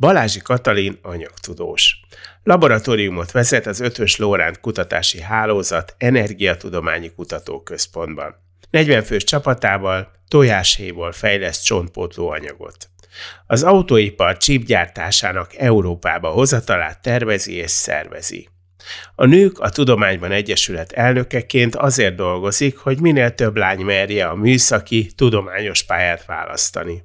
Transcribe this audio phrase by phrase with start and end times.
[0.00, 2.00] Balázsi Katalin anyagtudós.
[2.42, 8.34] Laboratóriumot vezet az Ötös Lóránt Kutatási Hálózat Energiatudományi Kutatóközpontban.
[8.70, 12.88] 40 fős csapatával tojáshéjból fejleszt csontpótló anyagot.
[13.46, 18.48] Az autóipar csípgyártásának Európába hozatalát tervezi és szervezi.
[19.14, 25.10] A Nők a Tudományban Egyesület elnökeként azért dolgozik, hogy minél több lány merje a műszaki,
[25.16, 27.02] tudományos pályát választani.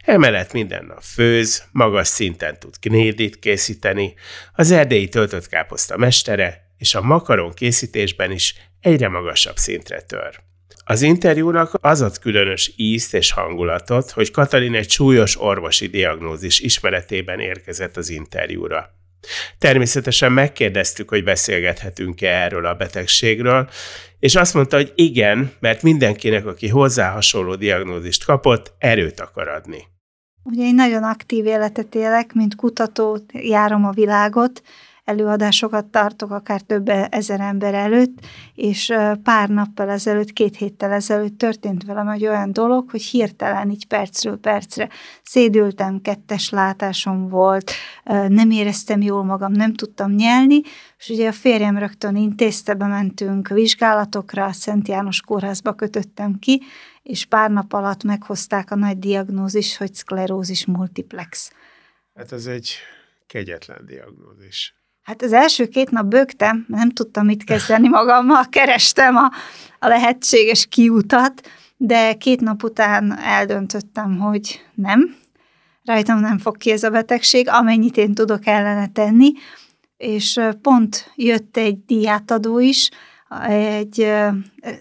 [0.00, 4.14] Emellett minden nap főz, magas szinten tud knédit készíteni,
[4.52, 10.40] az erdélyi töltött káposzta mestere, és a makaron készítésben is egyre magasabb szintre tör.
[10.84, 17.40] Az interjúnak az ad különös ízt és hangulatot, hogy Katalin egy súlyos orvosi diagnózis ismeretében
[17.40, 18.94] érkezett az interjúra.
[19.58, 23.68] Természetesen megkérdeztük, hogy beszélgethetünk-e erről a betegségről,
[24.18, 29.84] és azt mondta, hogy igen, mert mindenkinek, aki hozzá hasonló diagnózist kapott, erőt akar adni.
[30.42, 34.62] Ugye én nagyon aktív életet élek, mint kutató járom a világot,
[35.06, 38.18] előadásokat tartok, akár több ezer ember előtt,
[38.54, 43.86] és pár nappal ezelőtt, két héttel ezelőtt történt velem egy olyan dolog, hogy hirtelen így
[43.86, 44.88] percről percre
[45.22, 47.70] szédültem, kettes látásom volt,
[48.28, 50.60] nem éreztem jól magam, nem tudtam nyelni,
[50.98, 56.62] és ugye a férjem rögtön intézte, bementünk vizsgálatokra, a Szent János kórházba kötöttem ki,
[57.02, 61.52] és pár nap alatt meghozták a nagy diagnózis, hogy szklerózis multiplex.
[62.14, 62.74] Hát ez egy
[63.26, 64.74] kegyetlen diagnózis.
[65.06, 69.30] Hát az első két nap bőgtem, nem tudtam mit kezdeni magammal, kerestem a,
[69.78, 75.16] a lehetséges kiutat, de két nap után eldöntöttem, hogy nem,
[75.84, 79.32] rajtam nem fog ki ez a betegség, amennyit én tudok ellene tenni,
[79.96, 82.90] és pont jött egy diátadó is,
[83.48, 84.12] egy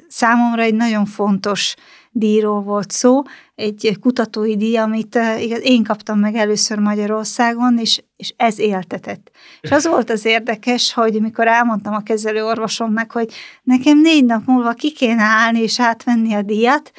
[0.08, 1.76] számomra egy nagyon fontos
[2.12, 3.22] díjról volt szó,
[3.56, 9.32] egy kutatói díj, amit igaz, én kaptam meg először Magyarországon, és, és ez éltetett.
[9.62, 13.34] És az volt az érdekes, hogy mikor elmondtam a kezelő orvosomnak, hogy
[13.64, 16.92] nekem négy nap múlva ki kéne állni és átvenni a díjat,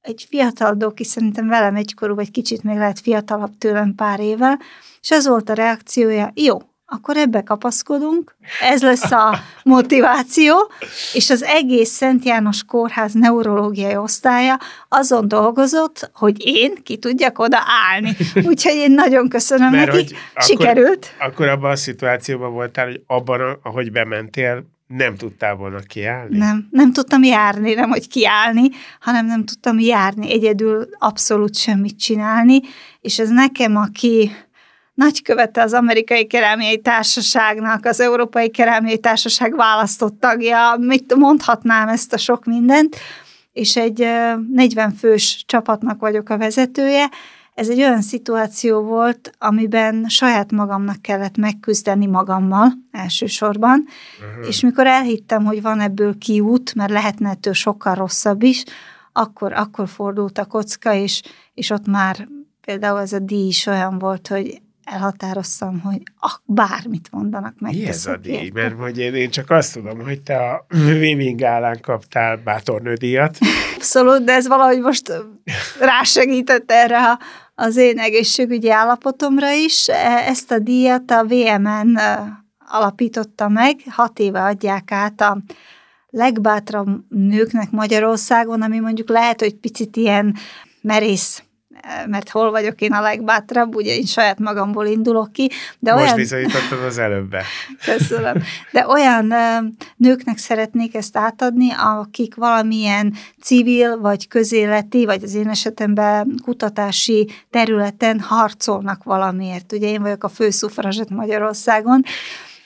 [0.00, 4.60] egy fiatal doki, szerintem velem egykorú, vagy kicsit még lehet fiatalabb tőlem pár évvel,
[5.00, 6.58] és az volt a reakciója, jó,
[6.94, 10.54] akkor ebbe kapaszkodunk, ez lesz a motiváció,
[11.12, 17.58] és az egész Szent János Kórház neurológiai osztálya azon dolgozott, hogy én ki tudjak oda
[17.90, 18.16] állni.
[18.34, 21.14] Úgyhogy én nagyon köszönöm Mert neki, hogy sikerült.
[21.18, 26.38] Akkor, akkor abban a szituációban voltál, hogy abban, ahogy bementél, nem tudtál volna kiállni?
[26.38, 28.68] Nem, nem tudtam járni, nem hogy kiállni,
[29.00, 32.60] hanem nem tudtam járni, egyedül abszolút semmit csinálni,
[33.00, 34.30] és ez nekem, aki
[34.94, 42.16] nagykövete az Amerikai Kerámiai Társaságnak, az Európai Kerámiai Társaság választott tagja, mit mondhatnám ezt a
[42.16, 42.96] sok mindent,
[43.52, 44.08] és egy
[44.50, 47.10] 40 fős csapatnak vagyok a vezetője.
[47.54, 53.84] Ez egy olyan szituáció volt, amiben saját magamnak kellett megküzdeni magammal elsősorban,
[54.18, 54.48] uh-huh.
[54.48, 58.64] és mikor elhittem, hogy van ebből kiút, mert lehetne ettől sokkal rosszabb is,
[59.12, 61.22] akkor, akkor fordult a kocka, és,
[61.54, 62.28] és ott már
[62.64, 67.74] például ez a díj is olyan volt, hogy elhatároztam, hogy ah, bármit mondanak meg.
[67.74, 68.50] Mi ez a díj?
[68.54, 73.38] Mert hogy én, én csak azt tudom, hogy te a Wiming Gálán kaptál bátornődíjat.
[73.74, 75.12] Abszolút, de ez valahogy most
[75.80, 77.18] rásegített erre a,
[77.54, 79.88] az én egészségügyi állapotomra is.
[79.88, 81.98] E, ezt a díjat a VMN
[82.68, 85.38] alapította meg, hat éve adják át a
[86.10, 90.36] legbátrabb nőknek Magyarországon, ami mondjuk lehet, hogy picit ilyen
[90.80, 91.42] merész
[92.06, 95.50] mert hol vagyok én a legbátrabb, ugye én saját magamból indulok ki.
[95.78, 96.16] De Most olyan...
[96.16, 97.44] bizonyítottad az előbbe.
[97.84, 98.42] Köszönöm.
[98.72, 99.34] De olyan
[99.96, 108.20] nőknek szeretnék ezt átadni, akik valamilyen civil, vagy közéleti, vagy az én esetemben kutatási területen
[108.20, 109.72] harcolnak valamiért.
[109.72, 112.02] Ugye én vagyok a főszufrazset Magyarországon,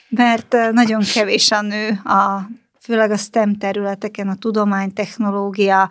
[0.09, 2.49] mert nagyon kevés a nő a
[2.89, 5.89] főleg a STEM területeken, a tudomány, technológia,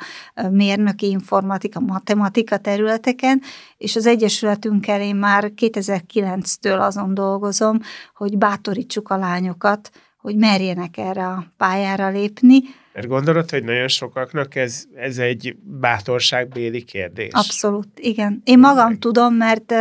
[0.51, 3.43] mérnöki informatika, matematika területeken,
[3.77, 7.81] és az Egyesületünkkel én már 2009-től azon dolgozom,
[8.15, 12.61] hogy bátorítsuk a lányokat, hogy merjenek erre a pályára lépni.
[12.93, 17.33] Mert gondolod, hogy nagyon sokaknak ez, ez egy bátorságbéli kérdés?
[17.33, 18.41] Abszolút, igen.
[18.45, 18.99] Én magam Meg.
[18.99, 19.75] tudom, mert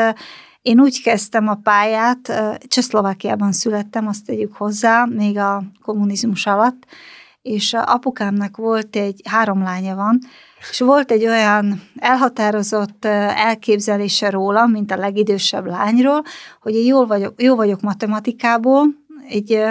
[0.61, 2.33] Én úgy kezdtem a pályát,
[2.67, 6.85] Csehszlovákiában születtem, azt tegyük hozzá, még a kommunizmus alatt,
[7.41, 10.19] és apukámnak volt egy, három lánya van,
[10.69, 16.23] és volt egy olyan elhatározott elképzelése róla, mint a legidősebb lányról,
[16.61, 18.87] hogy én jól vagyok, jó vagyok matematikából,
[19.29, 19.63] egy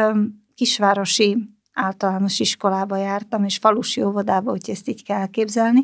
[0.55, 1.39] kisvárosi
[1.73, 5.83] általános iskolába jártam, és falusi óvodába, úgyhogy ezt így kell elképzelni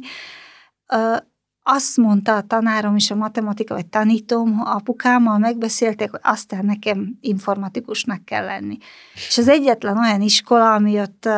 [1.62, 8.24] azt mondta a tanárom és a matematika, vagy tanítóm, apukámmal megbeszélték, hogy aztán nekem informatikusnak
[8.24, 8.78] kell lenni.
[9.14, 11.28] És az egyetlen olyan iskola, ami ott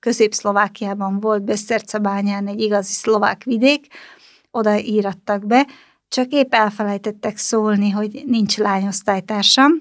[0.00, 3.86] Közép-Szlovákiában volt, Besztercebányán egy igazi szlovák vidék,
[4.50, 5.66] oda írattak be,
[6.08, 9.72] csak épp elfelejtettek szólni, hogy nincs lányosztálytársam,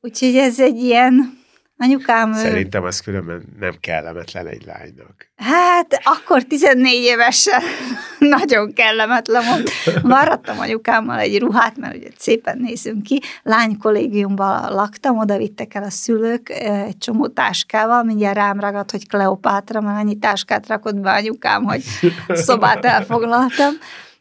[0.00, 1.40] úgyhogy ez egy ilyen
[1.82, 2.32] Anyukám...
[2.32, 5.30] Szerintem az különben nem kellemetlen egy lánynak.
[5.36, 7.60] Hát akkor 14 évesen
[8.36, 9.70] nagyon kellemetlen volt.
[10.02, 13.20] Maradtam anyukámmal egy ruhát, mert ugye szépen nézünk ki.
[13.42, 19.08] Lány kollégiumban laktam, oda vittek el a szülők egy csomó táskával, mindjárt rám ragadt, hogy
[19.08, 21.82] Kleopátra, mert annyi táskát rakott be anyukám, hogy
[22.46, 23.72] szobát elfoglaltam.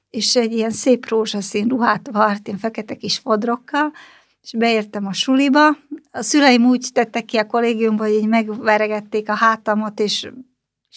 [0.10, 3.92] És egy ilyen szép rózsaszín ruhát vart, én fekete kis fodrokkal,
[4.42, 5.68] és beértem a suliba.
[6.12, 10.30] A szüleim úgy tettek ki a kollégiumba, hogy így megveregették a hátamot, és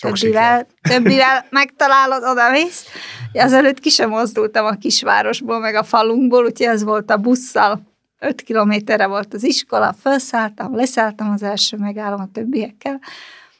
[0.00, 2.84] többivel, többivel megtalálod, odamész.
[3.32, 7.92] Azelőtt ki sem mozdultam a kisvárosból, meg a falunkból, úgyhogy ez volt a busszal.
[8.18, 13.00] Öt kilométerre volt az iskola, felszálltam, leszálltam az első megállom a többiekkel.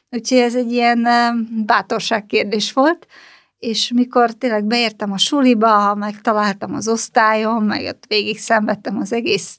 [0.09, 1.07] Úgyhogy ez egy ilyen
[1.65, 3.07] bátorság kérdés volt
[3.65, 9.57] és mikor tényleg beértem a suliba, megtaláltam az osztályom, meg ott végig szenvedtem az egész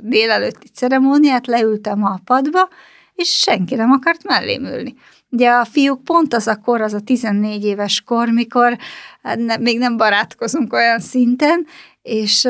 [0.00, 2.68] délelőtti ceremóniát, leültem a padba,
[3.14, 4.94] és senki nem akart mellém ülni.
[5.30, 8.76] Ugye a fiúk pont az a kor, az a 14 éves kor, mikor
[9.22, 11.66] hát ne, még nem barátkozunk olyan szinten,
[12.02, 12.48] és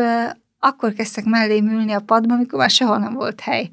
[0.58, 3.70] akkor kezdtek mellém ülni a padba, amikor már sehol nem volt hely.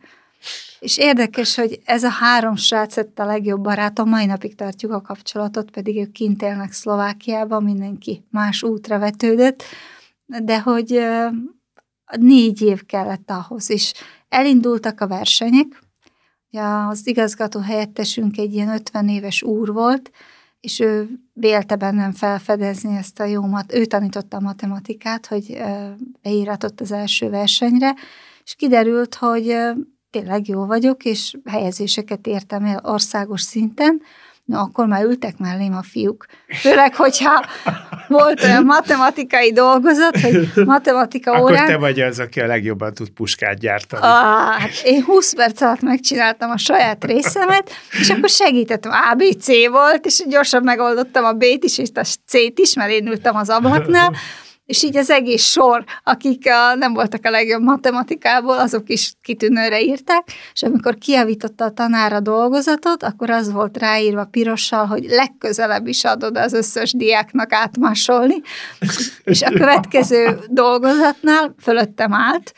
[0.80, 5.72] És érdekes, hogy ez a három srác a legjobb barátom, mai napig tartjuk a kapcsolatot,
[5.72, 9.64] pedig ők kint élnek Szlovákiában, mindenki más útra vetődött,
[10.26, 11.02] de hogy
[12.18, 13.94] négy év kellett ahhoz, és
[14.30, 15.82] elindultak a versenyek,
[16.90, 20.12] az igazgató helyettesünk egy ilyen 50 éves úr volt,
[20.60, 25.58] és ő vélte bennem felfedezni ezt a jó mat, ő tanította a matematikát, hogy
[26.22, 27.96] beíratott az első versenyre,
[28.44, 29.56] és kiderült, hogy
[30.10, 34.02] tényleg jó vagyok, és helyezéseket értem el országos szinten,
[34.46, 36.26] na akkor már ültek mellém a fiúk.
[36.62, 37.46] Főleg, hogyha
[38.08, 41.58] volt olyan matematikai dolgozat, hogy matematika akkor órán...
[41.58, 44.02] Akkor te vagy az, aki a legjobban tud puskát gyártani.
[44.02, 48.92] Ah, hát én 20 perc alatt megcsináltam a saját részemet, és akkor segítettem.
[49.12, 53.36] ABC volt, és gyorsan megoldottam a B-t is, és a C-t is, mert én ültem
[53.36, 54.14] az ablaknál,
[54.68, 59.82] és így az egész sor, akik a, nem voltak a legjobb matematikából, azok is kitűnőre
[59.82, 65.88] írták, és amikor kiavította a tanár a dolgozatot, akkor az volt ráírva pirossal, hogy legközelebb
[65.88, 68.42] is adod az összes diáknak átmásolni,
[69.24, 72.54] és a következő dolgozatnál fölöttem állt,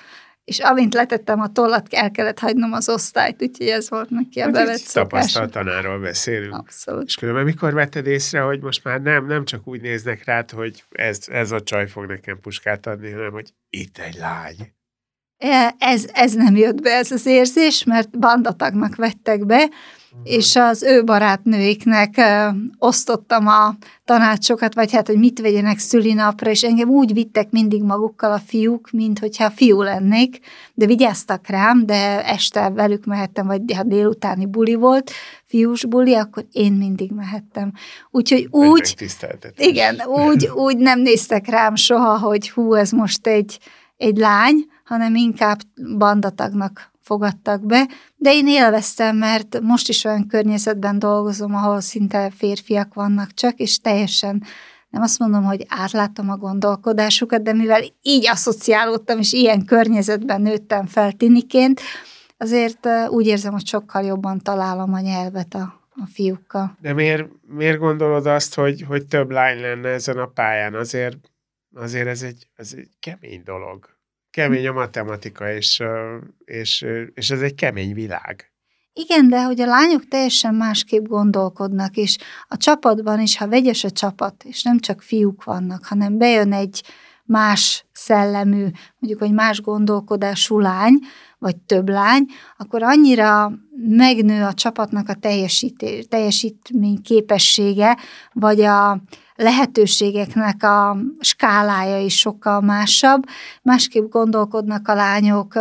[0.49, 4.43] és amint letettem a tollat, el kellett hagynom az osztályt, úgyhogy ez volt neki a
[4.43, 6.53] hát bevett Tapasztalt tanáról beszélünk.
[6.53, 7.05] Abszolút.
[7.05, 10.83] És különben mikor vetted észre, hogy most már nem, nem csak úgy néznek rád, hogy
[10.89, 14.73] ez, ez a csaj fog nekem puskát adni, hanem hogy itt egy lány.
[15.37, 19.69] E, ez, ez nem jött be, ez az érzés, mert bandatagnak vettek be.
[20.23, 22.47] És az ő barátnőiknek ö,
[22.77, 23.75] osztottam a
[24.05, 28.91] tanácsokat, vagy hát, hogy mit vegyenek szülinapra, és engem úgy vittek mindig magukkal a fiúk,
[28.91, 30.39] mint hogyha fiú lennék,
[30.73, 35.11] de vigyáztak rám, de este velük mehettem, vagy ha délutáni buli volt,
[35.45, 37.71] fiús buli, akkor én mindig mehettem.
[38.11, 38.95] Úgyhogy úgy,
[39.57, 43.59] igen, úgy, úgy nem néztek rám soha, hogy hú, ez most egy,
[43.97, 45.59] egy lány, hanem inkább
[45.97, 52.93] bandatagnak fogadtak be, de én élveztem, mert most is olyan környezetben dolgozom, ahol szinte férfiak
[52.93, 54.43] vannak csak, és teljesen
[54.89, 60.85] nem azt mondom, hogy átlátom a gondolkodásukat, de mivel így asszociálódtam, és ilyen környezetben nőttem
[60.85, 61.81] fel tiniként,
[62.37, 66.77] azért úgy érzem, hogy sokkal jobban találom a nyelvet a, a fiúkkal.
[66.81, 70.73] De miért, miért gondolod azt, hogy, hogy több lány lenne ezen a pályán?
[70.75, 71.17] Azért,
[71.75, 73.98] azért ez egy, ez egy kemény dolog
[74.31, 75.83] kemény a matematika, és,
[76.45, 78.51] és, és ez egy kemény világ.
[78.93, 82.17] Igen, de hogy a lányok teljesen másképp gondolkodnak, és
[82.47, 86.83] a csapatban is, ha vegyes a csapat, és nem csak fiúk vannak, hanem bejön egy
[87.23, 88.65] más szellemű,
[88.99, 90.99] mondjuk, hogy más gondolkodású lány,
[91.37, 92.25] vagy több lány,
[92.57, 93.51] akkor annyira
[93.87, 97.97] megnő a csapatnak a teljesítés, teljesítmény képessége,
[98.33, 99.01] vagy a
[99.39, 103.23] lehetőségeknek a skálája is sokkal másabb,
[103.61, 105.53] másképp gondolkodnak a lányok,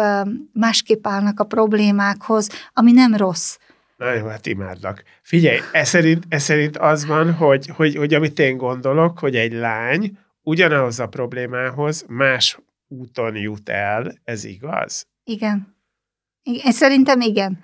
[0.53, 3.57] másképp állnak a problémákhoz, ami nem rossz.
[3.97, 5.03] Nagyon hát imádlak.
[5.23, 9.53] Figyelj, ez szerint, ez szerint az van, hogy, hogy, hogy amit én gondolok, hogy egy
[9.53, 12.59] lány ugyanahoz a problémához más
[12.89, 15.07] úton jut el, ez igaz?
[15.25, 15.77] Igen.
[16.53, 17.59] Igen, szerintem igen.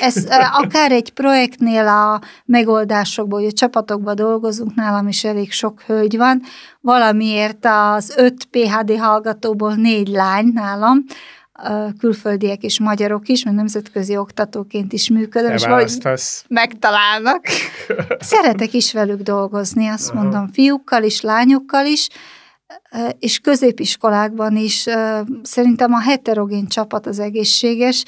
[0.00, 6.16] Ez akár egy projektnél a megoldásokból, hogy a csapatokban dolgozunk, nálam is elég sok hölgy
[6.16, 6.42] van,
[6.80, 11.04] valamiért az öt PHD hallgatóból négy lány nálam,
[11.98, 15.92] külföldiek és magyarok is, mert nemzetközi oktatóként is működöm, és vagy
[16.48, 17.46] megtalálnak.
[18.18, 20.22] Szeretek is velük dolgozni, azt Aha.
[20.22, 22.08] mondom, fiúkkal is, lányokkal is,
[23.18, 24.86] és középiskolákban is
[25.42, 28.04] szerintem a heterogén csapat az egészséges,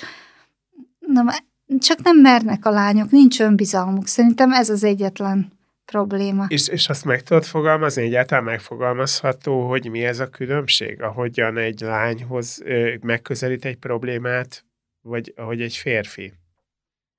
[1.12, 1.34] Na,
[1.78, 4.06] csak nem mernek a lányok, nincs önbizalmuk.
[4.06, 5.52] Szerintem ez az egyetlen
[5.84, 6.44] probléma.
[6.48, 11.80] És, és azt meg tudod fogalmazni, egyáltalán megfogalmazható, hogy mi ez a különbség, ahogyan egy
[11.80, 12.62] lányhoz
[13.00, 14.64] megközelít egy problémát,
[15.02, 16.32] vagy ahogy egy férfi?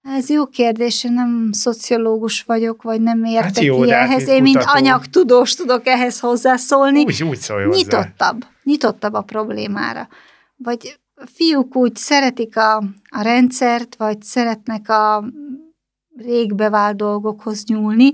[0.01, 4.27] Ez jó kérdés, én nem szociológus vagyok, vagy nem értek hát jó, ki hát ehhez.
[4.27, 4.77] Én, mint kutató...
[4.77, 7.03] anyagtudós tudok ehhez hozzászólni.
[7.03, 7.77] Úgy, úgy szólj hozzá.
[7.77, 10.07] Nyitottabb, nyitottabb a problémára.
[10.55, 10.99] Vagy
[11.33, 12.77] fiúk úgy szeretik a,
[13.09, 15.23] a rendszert, vagy szeretnek a
[16.17, 18.11] rég bevált dolgokhoz nyúlni,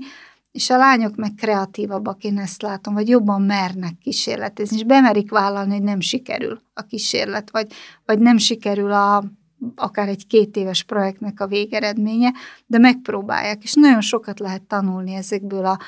[0.52, 5.72] és a lányok meg kreatívabbak, én ezt látom, vagy jobban mernek kísérletezni, és bemerik vállalni,
[5.72, 7.72] hogy nem sikerül a kísérlet, vagy,
[8.04, 9.24] vagy nem sikerül a,
[9.74, 12.32] akár egy két éves projektnek a végeredménye,
[12.66, 15.78] de megpróbálják, és nagyon sokat lehet tanulni ezekből a,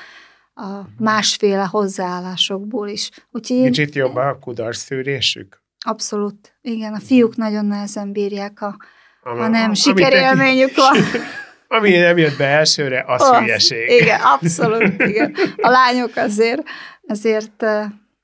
[0.61, 3.09] a másféle hozzáállásokból is.
[3.31, 5.61] Úgyhogy Kicsit jobb a kudarcszűrésük?
[5.85, 6.55] Abszolút.
[6.61, 8.77] Igen, a fiúk nagyon nehezen bírják, a,
[9.23, 10.95] a nem sikerélményük van.
[11.77, 13.89] Ami nem jött be elsőre, az oh, hülyeség.
[13.89, 15.35] Igen, abszolút, igen.
[15.55, 16.63] A lányok azért,
[17.07, 17.65] azért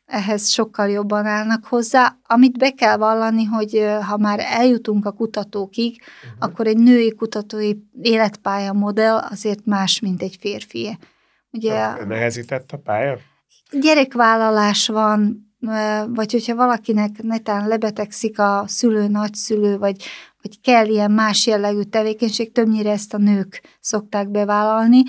[0.07, 2.17] ehhez sokkal jobban állnak hozzá.
[2.23, 6.37] Amit be kell vallani, hogy ha már eljutunk a kutatókig, uh-huh.
[6.39, 7.71] akkor egy női kutatói
[8.01, 10.97] életpálya modell azért más, mint egy férfi.
[11.51, 13.17] Ugye, Nehezített a pálya?
[13.71, 15.47] Gyerekvállalás van,
[16.07, 20.03] vagy hogyha valakinek netán lebetegszik a szülő, nagyszülő, vagy,
[20.41, 25.01] vagy kell ilyen más jellegű tevékenység, többnyire ezt a nők szokták bevállalni,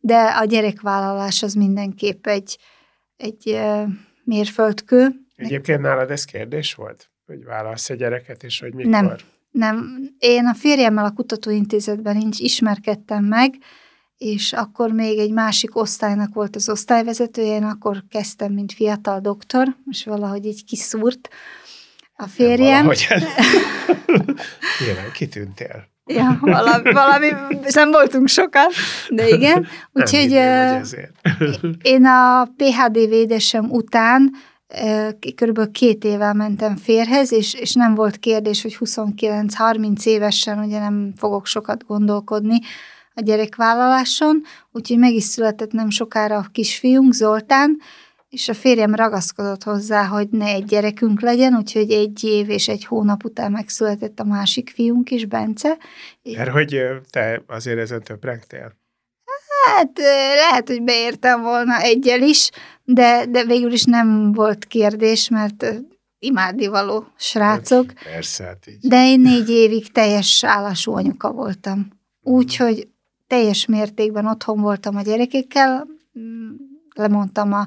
[0.00, 2.58] de a gyerekvállalás az mindenképp egy,
[3.16, 3.58] egy
[4.26, 5.08] mérföldkő.
[5.36, 7.10] Egyébként nálad ez kérdés volt?
[7.26, 8.90] Hogy válasz egy gyereket, és hogy mikor?
[8.90, 9.16] Nem,
[9.50, 9.98] nem.
[10.18, 13.54] Én a férjemmel a kutatóintézetben nincs, ismerkedtem meg,
[14.16, 19.76] és akkor még egy másik osztálynak volt az osztályvezetője, én akkor kezdtem, mint fiatal doktor,
[19.90, 21.28] és valahogy így kiszúrt
[22.14, 22.86] a férjem.
[22.86, 23.06] Valahogy
[24.84, 25.88] Nyilván kitűntél.
[26.06, 27.28] Ja, valami, valami,
[27.74, 28.68] nem voltunk sokan,
[29.08, 29.66] de igen.
[29.92, 30.30] Úgyhogy
[31.94, 34.30] én a PHD védesem után
[35.34, 41.12] körülbelül két évvel mentem férhez, és, és nem volt kérdés, hogy 29-30 évesen ugye nem
[41.16, 42.58] fogok sokat gondolkodni,
[43.18, 47.78] a gyerekvállaláson, úgyhogy meg is született nem sokára a kisfiunk, Zoltán,
[48.28, 52.84] és a férjem ragaszkodott hozzá, hogy ne egy gyerekünk legyen, úgyhogy egy év és egy
[52.84, 55.76] hónap után megszületett a másik fiunk is, Bence.
[56.36, 58.76] Mert hogy te azért ezen többregtél?
[59.66, 59.98] Hát
[60.34, 62.50] lehet, hogy beértem volna egyel is,
[62.84, 65.66] de, de végül is nem volt kérdés, mert
[66.18, 67.92] imádnivaló srácok.
[68.04, 68.78] Persze, hát így.
[68.80, 71.88] De én négy évig teljes állású anyuka voltam.
[72.22, 72.88] Úgyhogy
[73.26, 75.86] teljes mértékben otthon voltam a gyerekekkel,
[76.18, 76.50] mm,
[76.94, 77.66] lemondtam a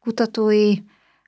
[0.00, 0.74] kutatói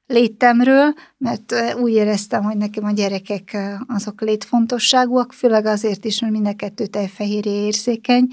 [0.07, 6.47] létemről, mert úgy éreztem, hogy nekem a gyerekek azok létfontosságúak, főleg azért is, mert mind
[6.47, 8.27] a kettő tejfehérje érzékeny,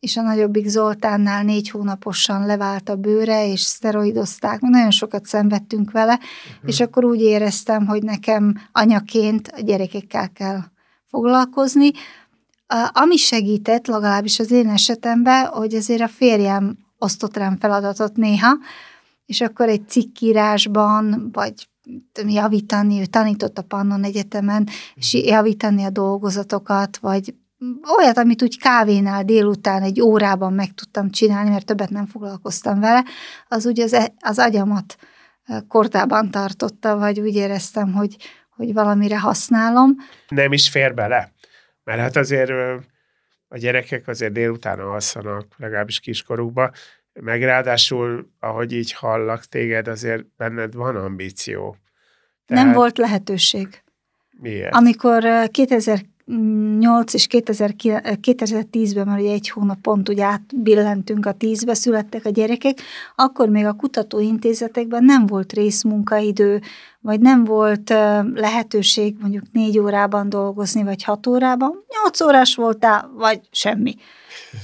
[0.00, 6.14] és a nagyobbik Zoltánnál négy hónaposan levált a bőre, és szteroidozták, nagyon sokat szenvedtünk vele,
[6.14, 6.68] uh-huh.
[6.68, 10.60] és akkor úgy éreztem, hogy nekem anyaként a gyerekekkel kell
[11.06, 11.90] foglalkozni,
[12.92, 18.56] ami segített, legalábbis az én esetemben, hogy azért a férjem osztott rám feladatot néha,
[19.26, 21.68] és akkor egy cikkírásban, vagy
[22.26, 27.34] javítani, ő tanított a Pannon Egyetemen, és javítani a dolgozatokat, vagy
[27.98, 33.04] olyat, amit úgy kávénál délután egy órában meg tudtam csinálni, mert többet nem foglalkoztam vele,
[33.48, 34.96] az úgy az, e, az agyamat
[35.68, 38.16] kortában tartotta, vagy úgy éreztem, hogy,
[38.56, 39.96] hogy valamire használom.
[40.28, 41.32] Nem is fér bele?
[41.84, 42.50] Mert hát azért
[43.48, 46.72] a gyerekek azért délután alszanak, legalábbis kiskorukban,
[47.20, 51.76] meg ráadásul, ahogy így hallak téged, azért benned van ambíció.
[52.46, 52.64] Tehát...
[52.64, 53.82] Nem volt lehetőség.
[54.30, 54.74] Miért?
[54.74, 55.24] Amikor
[56.26, 62.78] 2008 és 2010-ben, már ugye egy hónap pont ugye átbillentünk a tízbe, születtek a gyerekek,
[63.14, 66.60] akkor még a kutatóintézetekben nem volt részmunkaidő,
[67.00, 67.94] vagy nem volt
[68.34, 73.94] lehetőség mondjuk négy órában dolgozni, vagy hat órában, nyolc órás voltál, vagy semmi.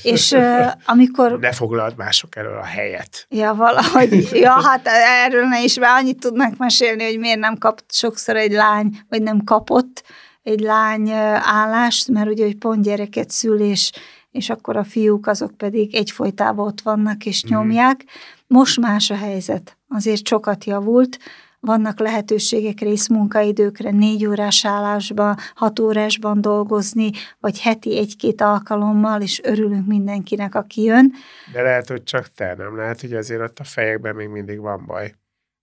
[0.02, 0.36] És
[0.84, 1.38] amikor...
[1.38, 3.26] Ne foglald mások elől a helyet.
[3.28, 4.28] Ja, valahogy.
[4.32, 4.86] Ja, hát
[5.24, 9.22] erről ne is, mert annyit tudnak mesélni, hogy miért nem kap sokszor egy lány, vagy
[9.22, 10.02] nem kapott
[10.42, 11.10] egy lány
[11.42, 13.90] állást, mert ugye, hogy pont gyereket szül, és,
[14.30, 17.52] és akkor a fiúk azok pedig egyfolytában ott vannak és mhm.
[17.52, 18.04] nyomják.
[18.46, 19.78] Most más a helyzet.
[19.88, 21.18] Azért sokat javult,
[21.60, 29.86] vannak lehetőségek részmunkaidőkre, négy órás állásban, hat órásban dolgozni, vagy heti egy-két alkalommal, és örülünk
[29.86, 31.12] mindenkinek, aki jön.
[31.52, 34.84] De lehet, hogy csak te, nem lehet, hogy azért ott a fejekben még mindig van
[34.86, 35.14] baj.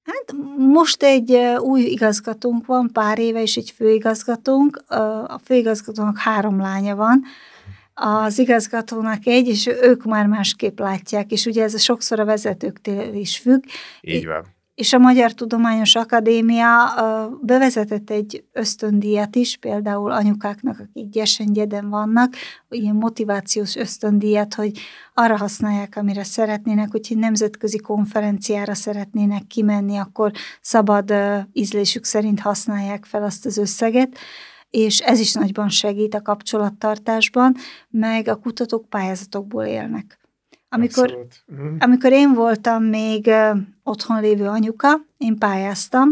[0.08, 4.84] Hát most egy új igazgatónk van, pár éve, és egy főigazgatónk.
[5.28, 7.24] A főigazgatónak három lánya van,
[7.94, 13.38] az igazgatónak egy, és ők már másképp látják, és ugye ez sokszor a vezetőktől is
[13.38, 13.64] függ.
[14.02, 16.94] Így van és a Magyar Tudományos Akadémia
[17.42, 22.34] bevezetett egy ösztöndíjat is, például anyukáknak, akik gyesen vannak,
[22.70, 24.80] ilyen motivációs ösztöndíjat, hogy
[25.14, 30.32] arra használják, amire szeretnének, hogyha nemzetközi konferenciára szeretnének kimenni, akkor
[30.62, 31.14] szabad
[31.54, 34.18] ízlésük szerint használják fel azt az összeget,
[34.70, 37.56] és ez is nagyban segít a kapcsolattartásban,
[37.90, 40.27] meg a kutatók pályázatokból élnek.
[40.70, 41.76] Amikor, uh-huh.
[41.80, 43.30] amikor én voltam még
[43.84, 46.10] otthon lévő anyuka, én pályáztam.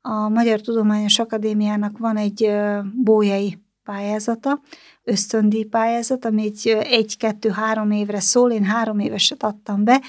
[0.00, 2.50] A Magyar Tudományos Akadémiának van egy
[2.94, 4.60] bójai pályázata,
[5.04, 10.00] ösztöndíj pályázat, ami egy, egy-kettő-három évre szól, én három éveset adtam be,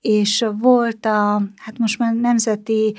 [0.00, 2.94] és volt a, hát most már nemzeti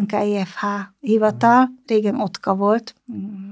[0.00, 0.64] NKIFH
[1.00, 2.94] hivatal, régen Otka volt,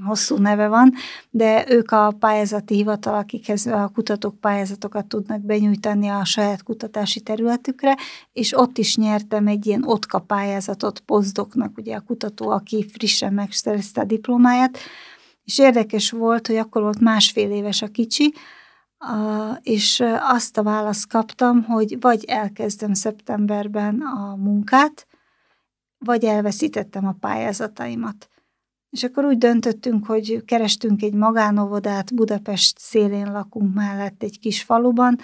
[0.04, 0.92] hosszú neve van,
[1.30, 7.96] de ők a pályázati hivatal, akikhez a kutatók pályázatokat tudnak benyújtani a saját kutatási területükre,
[8.32, 14.00] és ott is nyertem egy ilyen Otka pályázatot pozdoknak, ugye a kutató, aki frissen megszerezte
[14.00, 14.78] a diplomáját,
[15.44, 18.34] és érdekes volt, hogy akkor volt másfél éves a kicsi,
[19.62, 25.06] és azt a választ kaptam, hogy vagy elkezdem szeptemberben a munkát,
[26.04, 28.28] vagy elveszítettem a pályázataimat.
[28.90, 35.18] És akkor úgy döntöttünk, hogy kerestünk egy magánovodát, Budapest szélén lakunk mellett egy kis faluban,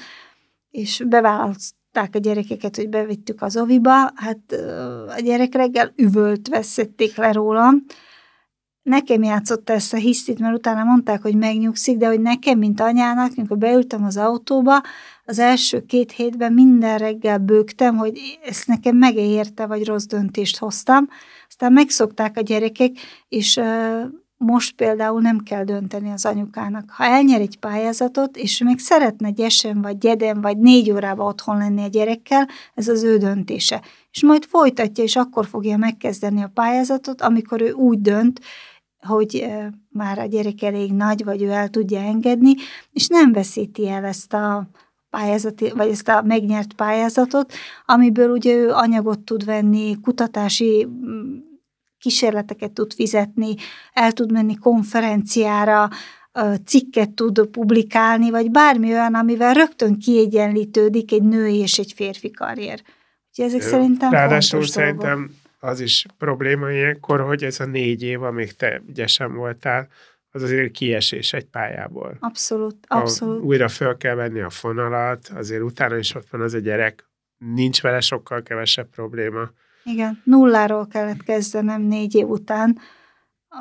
[0.71, 4.11] és bevállalták a gyerekeket, hogy bevittük az oviba.
[4.15, 4.53] Hát
[5.17, 7.85] a gyerek reggel üvölt veszették le rólam,
[8.83, 13.33] nekem játszott ezt a hisztit, mert utána mondták, hogy megnyugszik, de hogy nekem, mint anyának,
[13.37, 14.81] amikor beültem az autóba,
[15.25, 21.09] az első két hétben minden reggel bőgtem, hogy ezt nekem megérte, vagy rossz döntést hoztam.
[21.49, 22.93] Aztán megszokták a gyerekek,
[23.29, 23.61] és
[24.37, 26.91] most például nem kell dönteni az anyukának.
[26.91, 31.83] Ha elnyer egy pályázatot, és még szeretne gyesen, vagy gyeden, vagy négy órába otthon lenni
[31.83, 33.83] a gyerekkel, ez az ő döntése.
[34.11, 38.41] És majd folytatja, és akkor fogja megkezdeni a pályázatot, amikor ő úgy dönt,
[39.07, 39.47] hogy
[39.89, 42.55] már a gyerek elég nagy, vagy ő el tudja engedni,
[42.93, 44.69] és nem veszíti el ezt a
[45.11, 47.53] pályázati, vagy ezt a megnyert pályázatot,
[47.87, 51.37] amiből ugye ő anyagot tud venni, kutatási mm,
[51.99, 53.55] kísérleteket tud fizetni,
[53.93, 55.89] el tud menni konferenciára,
[56.65, 62.83] cikket tud publikálni, vagy bármi olyan, amivel rögtön kiegyenlítődik egy női és egy férfi karrier.
[63.29, 63.69] Úgyhogy ezek Jó.
[63.69, 68.83] szerintem Ráadásul szerintem dolgok az is probléma ilyenkor, hogy ez a négy év, amíg te
[68.89, 69.89] ügyesen voltál,
[70.31, 72.17] az azért kiesés egy pályából.
[72.21, 73.41] Abszolút, abszolút.
[73.41, 77.11] Ha újra föl kell venni a fonalat, azért utána is ott van az a gyerek,
[77.39, 79.51] nincs vele sokkal kevesebb probléma.
[79.85, 82.79] Igen, nulláról kellett kezdenem négy év után.
[83.49, 83.57] A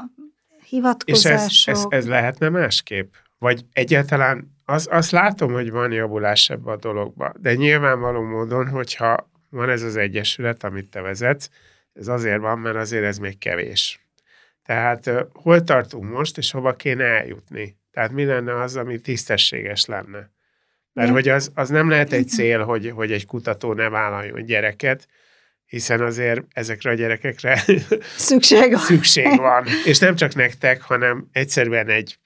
[0.65, 1.49] hivatkozások.
[1.49, 3.13] És ez, ez, ez lehetne másképp?
[3.38, 9.29] Vagy egyáltalán az, azt látom, hogy van javulás ebbe a dologba, de nyilvánvaló módon, hogyha
[9.49, 11.49] van ez az egyesület, amit te vezetsz,
[11.99, 13.99] ez azért van, mert azért ez még kevés.
[14.63, 17.77] Tehát hol tartunk most, és hova kéne eljutni?
[17.91, 20.31] Tehát mi lenne az, ami tisztességes lenne?
[20.93, 25.07] Mert hogy az, az nem lehet egy cél, hogy, hogy egy kutató ne vállaljon gyereket,
[25.65, 27.63] hiszen azért ezekre a gyerekekre
[28.17, 28.79] szükség van.
[28.79, 29.65] szükség van.
[29.85, 32.17] És nem csak nektek, hanem egyszerűen egy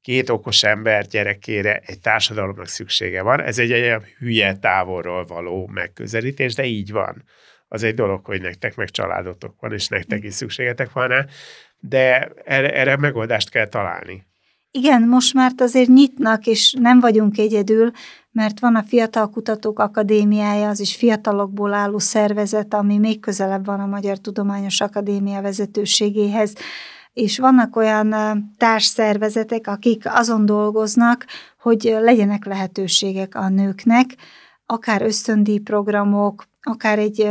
[0.00, 3.40] két okos ember gyerekére egy társadalomnak szüksége van.
[3.40, 7.24] Ez egy olyan hülye távolról való megközelítés, de így van
[7.72, 11.24] az egy dolog, hogy nektek meg családotok van, és nektek is szükségetek van rá,
[11.80, 14.26] de erre, erre megoldást kell találni.
[14.70, 17.90] Igen, most már azért nyitnak, és nem vagyunk egyedül,
[18.30, 23.80] mert van a Fiatal Kutatók Akadémiája, az is fiatalokból álló szervezet, ami még közelebb van
[23.80, 26.54] a Magyar Tudományos Akadémia vezetőségéhez,
[27.12, 28.14] és vannak olyan
[28.56, 31.26] társszervezetek, akik azon dolgoznak,
[31.58, 34.06] hogy legyenek lehetőségek a nőknek,
[34.66, 37.28] akár ösztöndíjprogramok, akár egy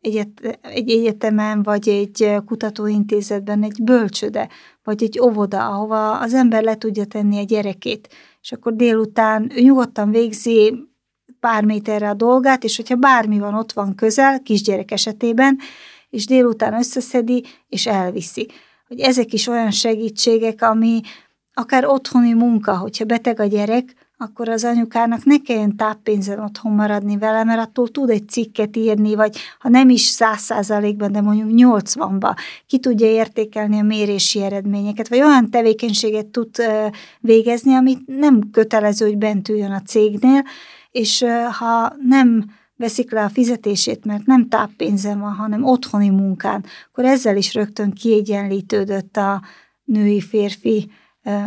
[0.00, 4.48] egyet, egy egyetemen, vagy egy kutatóintézetben egy bölcsöde,
[4.84, 8.08] vagy egy óvoda, ahova az ember le tudja tenni a gyerekét,
[8.42, 10.88] és akkor délután ő nyugodtan végzi
[11.40, 15.58] pár méterre a dolgát, és hogyha bármi van, ott van közel, kisgyerek esetében,
[16.10, 18.48] és délután összeszedi, és elviszi.
[18.88, 21.00] Hogy ezek is olyan segítségek, ami
[21.54, 27.18] akár otthoni munka, hogyha beteg a gyerek, akkor az anyukának ne kelljen táppénzen otthon maradni
[27.18, 31.54] vele, mert attól tud egy cikket írni, vagy ha nem is száz százalékban, de mondjuk
[31.54, 32.34] nyolcvanba.
[32.66, 36.56] Ki tudja értékelni a mérési eredményeket, vagy olyan tevékenységet tud
[37.20, 40.42] végezni, amit nem kötelező, hogy bent üljön a cégnél,
[40.90, 41.24] és
[41.58, 42.44] ha nem
[42.76, 47.92] veszik le a fizetését, mert nem táppénzen van, hanem otthoni munkán, akkor ezzel is rögtön
[47.92, 49.42] kiegyenlítődött a
[49.84, 50.90] női-férfi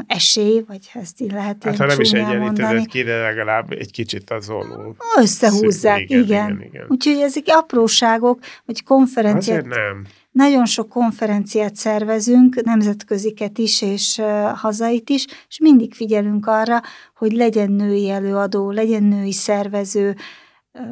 [0.07, 4.29] esély, vagy ezt így lehet Hát ha nem is egyenlítődött ki, de legalább egy kicsit
[4.29, 4.95] az olló.
[5.17, 6.49] Összehúzzák, igen, igen.
[6.49, 6.85] igen, igen.
[6.87, 9.65] Úgyhogy ezek apróságok, vagy konferenciák.
[9.65, 10.05] Azért nem.
[10.31, 14.21] Nagyon sok konferenciát szervezünk, nemzetköziket is, és
[14.53, 16.81] hazait is, és mindig figyelünk arra,
[17.15, 20.15] hogy legyen női előadó, legyen női szervező,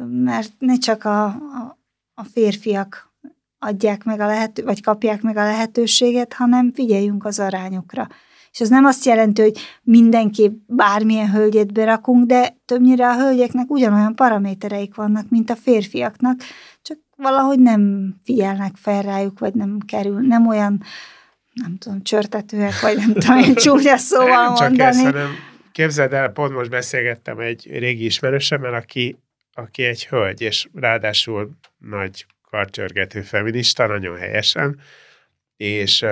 [0.08, 1.78] mert ne csak a, a,
[2.14, 3.14] a férfiak
[3.58, 8.06] adják meg a lehető, vagy kapják meg a lehetőséget, hanem figyeljünk az arányokra.
[8.56, 14.14] És ez nem azt jelenti, hogy mindenki bármilyen hölgyet berakunk, de többnyire a hölgyeknek ugyanolyan
[14.14, 16.40] paramétereik vannak, mint a férfiaknak,
[16.82, 20.82] csak valahogy nem figyelnek fel rájuk, vagy nem kerül, nem olyan,
[21.52, 24.76] nem tudom, csörtetőek, vagy nem tudom, én csúnya szóval nem mondani.
[24.76, 25.30] Csak ezt, hanem
[25.72, 29.18] képzeld el, pont most beszélgettem egy régi ismerősemmel, aki,
[29.52, 34.80] aki egy hölgy, és ráadásul nagy karcsörgető feminista, nagyon helyesen,
[35.56, 36.04] és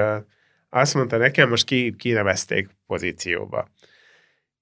[0.75, 3.69] azt mondta nekem, most ki, kinevezték pozícióba.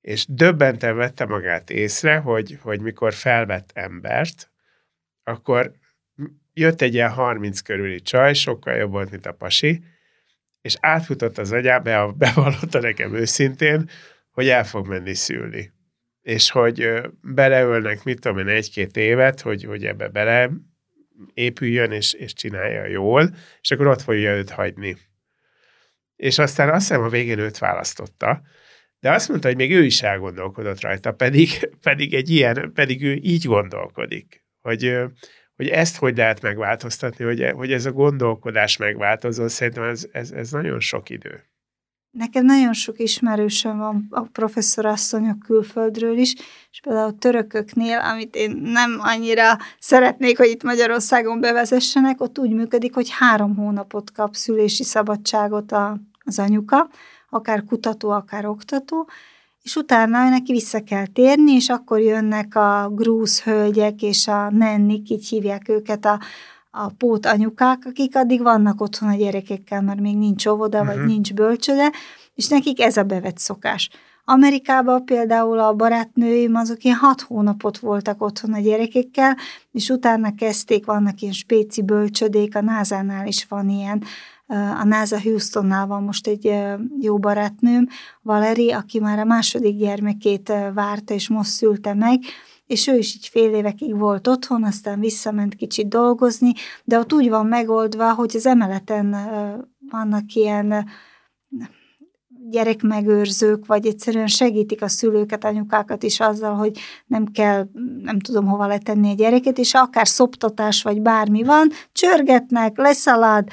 [0.00, 4.50] És döbbenten vette magát észre, hogy, hogy mikor felvett embert,
[5.22, 5.72] akkor
[6.52, 9.82] jött egy ilyen 30 körüli csaj, sokkal jobb volt, mint a pasi,
[10.60, 13.88] és átfutott az agyába, bevallotta nekem őszintén,
[14.30, 15.72] hogy el fog menni szülni.
[16.20, 16.90] És hogy
[17.22, 20.50] beleölnek, mit tudom én, egy-két évet, hogy, hogy ebbe bele
[21.34, 24.96] épüljön, és, és csinálja jól, és akkor ott fogja őt hagyni
[26.22, 28.40] és aztán azt hiszem a végén őt választotta,
[29.00, 31.48] de azt mondta, hogy még ő is elgondolkodott rajta, pedig,
[31.82, 34.98] pedig egy ilyen, pedig ő így gondolkodik, hogy,
[35.56, 40.50] hogy ezt hogy lehet megváltoztatni, hogy, hogy ez a gondolkodás megváltozó, szerintem ez, ez, ez
[40.50, 41.44] nagyon sok idő.
[42.10, 46.34] Nekem nagyon sok ismerősöm van a professzorasszonyok külföldről is,
[46.70, 52.50] és például a törököknél, amit én nem annyira szeretnék, hogy itt Magyarországon bevezessenek, ott úgy
[52.50, 56.88] működik, hogy három hónapot kap szülési szabadságot a, az anyuka,
[57.30, 59.08] akár kutató, akár oktató,
[59.62, 65.10] és utána neki vissza kell térni, és akkor jönnek a grúz hölgyek és a nennik,
[65.10, 66.20] így hívják őket a,
[66.70, 70.94] a pót anyukák, akik addig vannak otthon a gyerekekkel, mert még nincs óvoda, uh-huh.
[70.94, 71.12] vagy mhm.
[71.12, 71.92] nincs bölcsöde,
[72.34, 73.90] és nekik ez a bevett szokás.
[74.24, 79.36] Amerikában például a barátnőim azok ilyen hat hónapot voltak otthon a gyerekekkel,
[79.72, 84.04] és utána kezdték, vannak ilyen spéci bölcsödék, a NASA-nál is van ilyen,
[84.52, 86.54] a NASA Houstonnál van most egy
[87.00, 87.88] jó barátnőm,
[88.22, 92.20] Valeri, aki már a második gyermekét várta, és most szülte meg,
[92.66, 96.52] és ő is így fél évekig volt otthon, aztán visszament kicsit dolgozni,
[96.84, 99.16] de ott úgy van megoldva, hogy az emeleten
[99.90, 100.86] vannak ilyen
[102.50, 107.68] gyerekmegőrzők, vagy egyszerűen segítik a szülőket, anyukákat is azzal, hogy nem kell,
[108.02, 113.48] nem tudom hova letenni a gyereket, és akár szoptatás, vagy bármi van, csörgetnek, leszalad,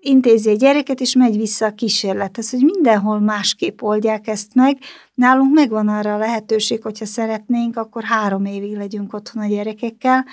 [0.00, 4.78] intézi a gyereket, és megy vissza a kísérlethez, hogy mindenhol másképp oldják ezt meg.
[5.14, 10.24] Nálunk megvan arra a lehetőség, hogyha szeretnénk, akkor három évig legyünk otthon a gyerekekkel.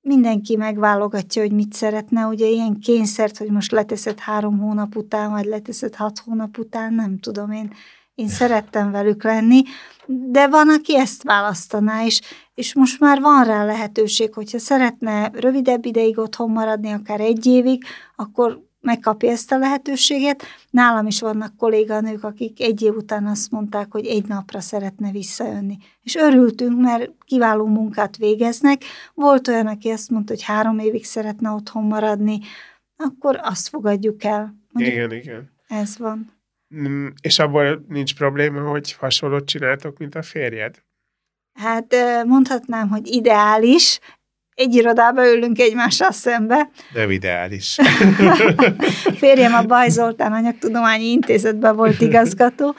[0.00, 5.44] Mindenki megválogatja, hogy mit szeretne, ugye ilyen kényszert, hogy most leteszed három hónap után, vagy
[5.44, 7.72] leteszed hat hónap után, nem tudom én.
[8.14, 9.62] Én szerettem velük lenni,
[10.06, 12.20] de van, aki ezt választaná, is,
[12.54, 17.84] és most már van rá lehetőség, hogyha szeretne rövidebb ideig otthon maradni, akár egy évig,
[18.16, 20.42] akkor megkapja ezt a lehetőséget.
[20.70, 25.76] Nálam is vannak kolléganők, akik egy év után azt mondták, hogy egy napra szeretne visszajönni.
[26.02, 28.82] És örültünk, mert kiváló munkát végeznek.
[29.14, 32.40] Volt olyan, aki azt mondta, hogy három évig szeretne otthon maradni,
[32.96, 34.54] akkor azt fogadjuk el.
[34.72, 35.50] Mondjuk, igen, igen.
[35.68, 36.32] Ez van.
[36.76, 40.82] Mm, és abból nincs probléma, hogy hasonlót csináltok, mint a férjed?
[41.52, 41.94] Hát
[42.26, 44.00] mondhatnám, hogy ideális.
[44.54, 46.70] Egy irodába ülünk egymással szembe.
[46.92, 47.78] Nem ideális.
[49.22, 52.74] Férjem a Baj Zoltán Anyagtudományi Intézetben volt igazgató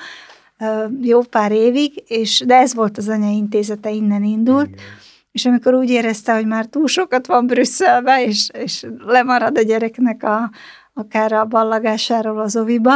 [1.01, 4.69] jó pár évig, és, de ez volt az anyaintézete, innen indult.
[4.69, 4.83] Igen.
[5.31, 10.23] És amikor úgy érezte, hogy már túl sokat van Brüsszelbe, és, és lemarad a gyereknek
[10.23, 10.51] a,
[10.93, 12.93] akár a ballagásáról az oviba,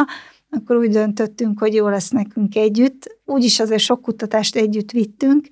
[0.49, 3.19] akkor úgy döntöttünk, hogy jó lesz nekünk együtt.
[3.25, 5.47] Úgyis azért sok kutatást együtt vittünk,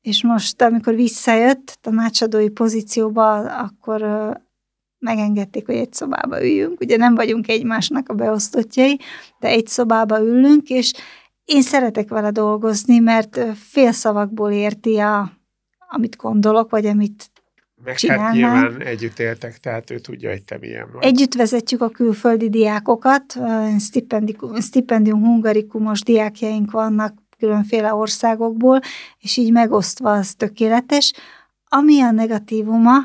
[0.00, 4.02] és most, amikor visszajött tanácsadói pozícióba, akkor
[4.98, 6.80] megengedték, hogy egy szobába üljünk.
[6.80, 8.98] Ugye nem vagyunk egymásnak a beosztottjai,
[9.38, 10.92] de egy szobába ülünk, és
[11.44, 15.32] én szeretek vele dolgozni, mert félszavakból érti, a,
[15.88, 17.30] amit gondolok, vagy amit
[17.84, 21.04] meg hát nyilván együtt éltek, tehát ő tudja, hogy te milyen vagy.
[21.04, 23.38] Együtt vezetjük a külföldi diákokat,
[24.60, 28.80] stipendium hungarikumos diákjaink vannak különféle országokból,
[29.18, 31.12] és így megosztva az tökéletes.
[31.68, 32.96] Ami a negatívuma,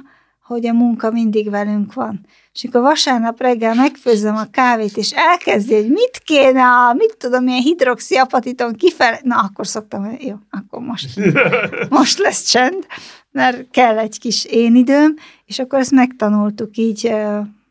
[0.44, 2.26] hogy a munka mindig velünk van.
[2.54, 7.44] És akkor vasárnap reggel megfőzöm a kávét, és elkezdi, hogy mit kéne, a, mit tudom,
[7.44, 11.20] milyen hidroxiapatiton kifele, na akkor szoktam, hogy jó, akkor most,
[11.90, 12.86] most lesz csend,
[13.32, 17.16] mert kell egy kis én időm, és akkor ezt megtanultuk így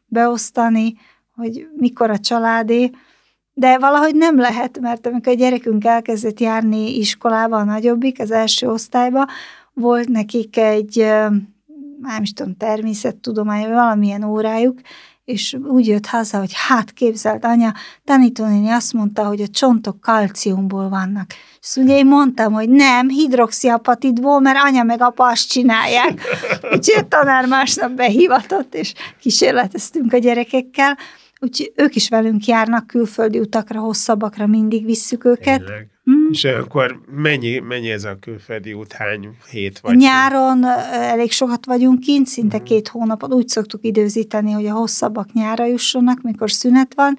[0.06, 0.94] beosztani,
[1.34, 2.90] hogy mikor a családé,
[3.54, 8.68] de valahogy nem lehet, mert amikor a gyerekünk elkezdett járni iskolába, a nagyobbik, az első
[8.68, 9.26] osztályba,
[9.72, 11.06] volt nekik egy,
[12.02, 14.80] nem is tudom, természettudomány, valamilyen órájuk,
[15.24, 17.72] és úgy jött haza, hogy hát képzelt anya,
[18.04, 21.30] tanítónéni azt mondta, hogy a csontok kalciumból vannak.
[21.60, 26.20] És ugye én mondtam, hogy nem, hidroxiapatitból, mert anya meg apa azt csinálják.
[26.74, 30.98] Úgyhogy a tanár másnap behivatott, és kísérleteztünk a gyerekekkel.
[31.40, 35.64] Úgyhogy ők is velünk járnak külföldi utakra, hosszabbakra, mindig visszük őket.
[35.64, 35.90] Tényleg.
[36.32, 39.96] És akkor mennyi, mennyi ez a külföldi út, hány hét vagy?
[39.96, 42.62] Nyáron elég sokat vagyunk kint, szinte mm.
[42.62, 47.18] két hónapot úgy szoktuk időzíteni, hogy a hosszabbak nyára jussanak, mikor szünet van.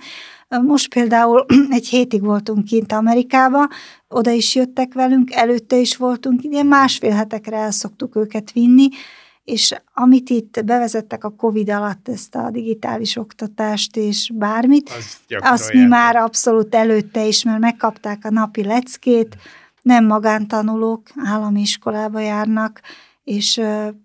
[0.61, 3.67] Most például egy hétig voltunk kint Amerikába,
[4.07, 8.87] oda is jöttek velünk, előtte is voltunk, ilyen másfél hetekre el szoktuk őket vinni,
[9.43, 15.73] és amit itt bevezettek a COVID alatt, ezt a digitális oktatást és bármit, az azt
[15.73, 19.37] mi már abszolút előtte is, mert megkapták a napi leckét,
[19.81, 22.81] nem magántanulók, állami iskolába járnak,
[23.23, 23.61] és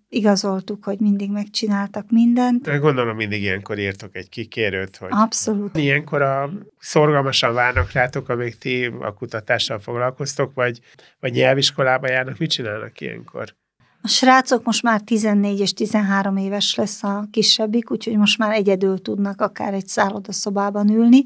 [0.09, 2.62] igazoltuk, hogy mindig megcsináltak mindent.
[2.62, 5.77] De gondolom mindig ilyenkor írtok egy kikérőt, hogy Abszolút.
[5.77, 10.81] Ilyenkor a szorgalmasan várnak rátok, amíg ti a kutatással foglalkoztok, vagy,
[11.20, 13.55] vagy nyelviskolába járnak, mit csinálnak ilyenkor?
[14.03, 19.03] A srácok most már 14 és 13 éves lesz a kisebbik, úgyhogy most már egyedül
[19.03, 21.23] tudnak akár egy szállodaszobában ülni,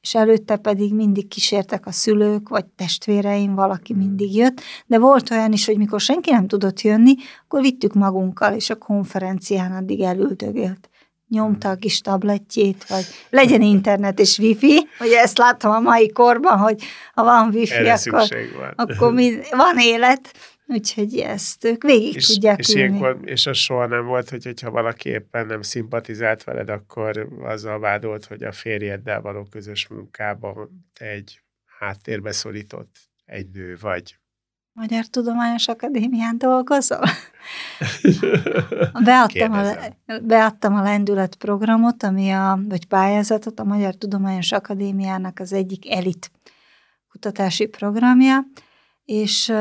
[0.00, 5.52] és előtte pedig mindig kísértek a szülők, vagy testvéreim, valaki mindig jött, de volt olyan
[5.52, 10.88] is, hogy mikor senki nem tudott jönni, akkor vittük magunkkal, és a konferencián addig elüldögélt.
[11.28, 16.58] Nyomta a kis tabletjét, vagy legyen internet és wifi, ugye ezt látom a mai korban,
[16.58, 16.82] hogy
[17.14, 18.72] ha van wifi, Erre akkor, van.
[18.76, 20.32] akkor mi, van élet,
[20.66, 24.70] Úgyhogy ezt ők végig és, tudják és, ilyenkor, és az soha nem volt, hogy, hogyha
[24.70, 31.06] valaki éppen nem szimpatizált veled, akkor azzal vádolt, hogy a férjeddel való közös munkában te
[31.06, 31.40] egy
[31.78, 34.18] háttérbe szorított egy nő vagy.
[34.72, 37.04] Magyar Tudományos Akadémián dolgozol?
[39.04, 39.74] beadtam, a,
[40.22, 46.30] beadtam a lendület programot, ami a, vagy pályázatot, a Magyar Tudományos Akadémiának az egyik elit
[47.08, 48.46] kutatási programja,
[49.04, 49.52] és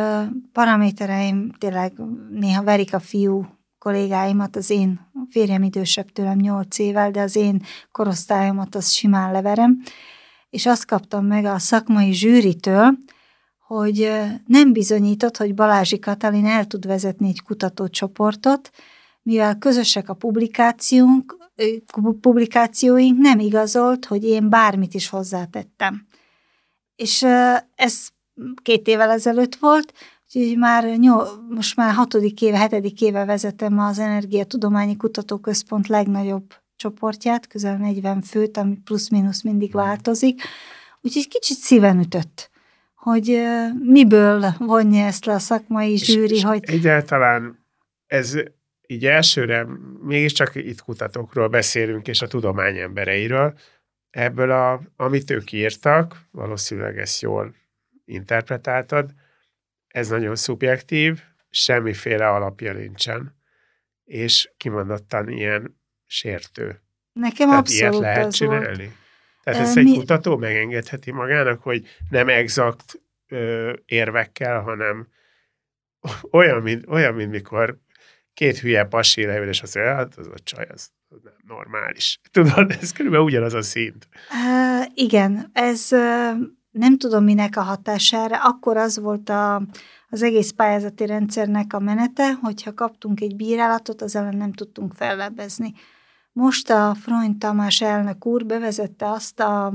[0.51, 1.93] paramétereim tényleg
[2.29, 3.45] néha verik a fiú
[3.77, 9.81] kollégáimat, az én férjem idősebb tőlem 8 évvel, de az én korosztályomat az simán leverem,
[10.49, 12.97] és azt kaptam meg a szakmai zsűritől,
[13.59, 14.11] hogy
[14.45, 18.69] nem bizonyított, hogy Balázsi Katalin el tud vezetni egy kutatócsoportot,
[19.21, 21.51] mivel közösek a publikációnk,
[22.21, 26.07] publikációink, nem igazolt, hogy én bármit is hozzátettem.
[26.95, 27.25] És
[27.75, 28.07] ez
[28.61, 29.93] két évvel ezelőtt volt,
[30.25, 37.47] úgyhogy már nyol, most már hatodik éve, hetedik éve vezetem az Energiatudományi Kutatóközpont legnagyobb csoportját,
[37.47, 40.41] közel 40 főt, ami plusz-minusz mindig változik,
[41.01, 42.49] úgyhogy kicsit szíven ütött,
[42.95, 43.41] hogy
[43.79, 46.63] miből vonja ezt le a szakmai zsűri, és, hogy...
[46.65, 47.65] Egyáltalán
[48.07, 48.33] ez
[48.87, 49.67] így elsőre
[50.01, 53.53] mégiscsak itt kutatókról beszélünk, és a tudomány embereiről.
[54.09, 57.55] Ebből, a, amit ők írtak, valószínűleg ezt jól
[58.05, 59.13] interpretáltad,
[59.87, 63.35] ez nagyon szubjektív, semmiféle alapja nincsen,
[64.03, 66.81] és kimondottan ilyen sértő.
[67.13, 68.83] Nekem Tehát abszolút ilyet lehet csinálni?
[68.83, 69.01] Volt.
[69.43, 69.95] Tehát ezt egy Mi...
[69.97, 75.07] kutató megengedheti magának, hogy nem exakt ö, érvekkel, hanem
[76.31, 77.79] olyan, mint, olyan, mint mikor
[78.33, 80.91] két hülye pasi leül, és azt mondja, hát az a csaj, az
[81.23, 82.19] nem normális.
[82.31, 84.07] Tudod, ez körülbelül ugyanaz a szint.
[84.31, 86.37] Uh, igen, ez uh,
[86.73, 88.37] nem tudom minek a hatására.
[88.43, 89.61] Akkor az volt a,
[90.09, 95.73] az egész pályázati rendszernek a menete, hogyha kaptunk egy bírálatot, az ellen nem tudtunk fellebbezni.
[96.31, 99.73] Most a Freund Tamás elnök úr bevezette azt a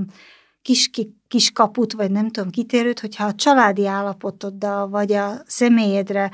[0.63, 0.91] kis,
[1.29, 6.31] kis kaput, vagy nem tudom, kitérőt, hogyha a családi állapotoddal, vagy a személyedre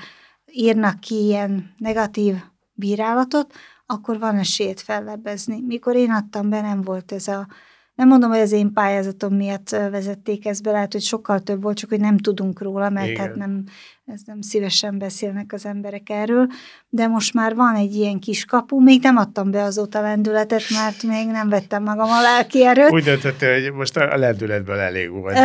[0.53, 2.37] írnak ki ilyen negatív
[2.73, 3.55] bírálatot,
[3.87, 5.61] akkor van esélyt fellebbezni.
[5.67, 7.47] Mikor én adtam be, nem volt ez a
[7.95, 11.77] nem mondom, hogy az én pályázatom miatt vezették ezt be, lehet, hogy sokkal több volt,
[11.77, 13.27] csak hogy nem tudunk róla, mert Igen.
[13.27, 13.65] hát nem,
[14.05, 16.47] ez nem szívesen beszélnek az emberek erről,
[16.89, 21.03] de most már van egy ilyen kis kapu, még nem adtam be azóta lendületet, mert
[21.03, 22.93] még nem vettem magam a lelki erőt.
[22.93, 25.39] Úgy döntöttem, hogy most a lendületből elég volt.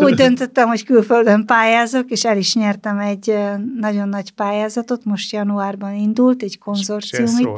[0.00, 3.38] Úgy döntöttem, hogy külföldön pályázok, és el is nyertem egy
[3.80, 7.48] nagyon nagy pályázatot, most januárban indult, egy konzorciumig.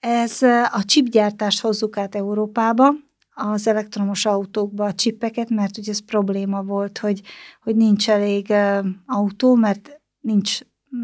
[0.00, 0.42] Ez
[0.72, 2.94] a chipgyártást hozzuk át Európába,
[3.34, 7.22] az elektromos autókba a csipeket, mert ugye ez probléma volt, hogy,
[7.62, 10.58] hogy nincs elég uh, autó, mert nincs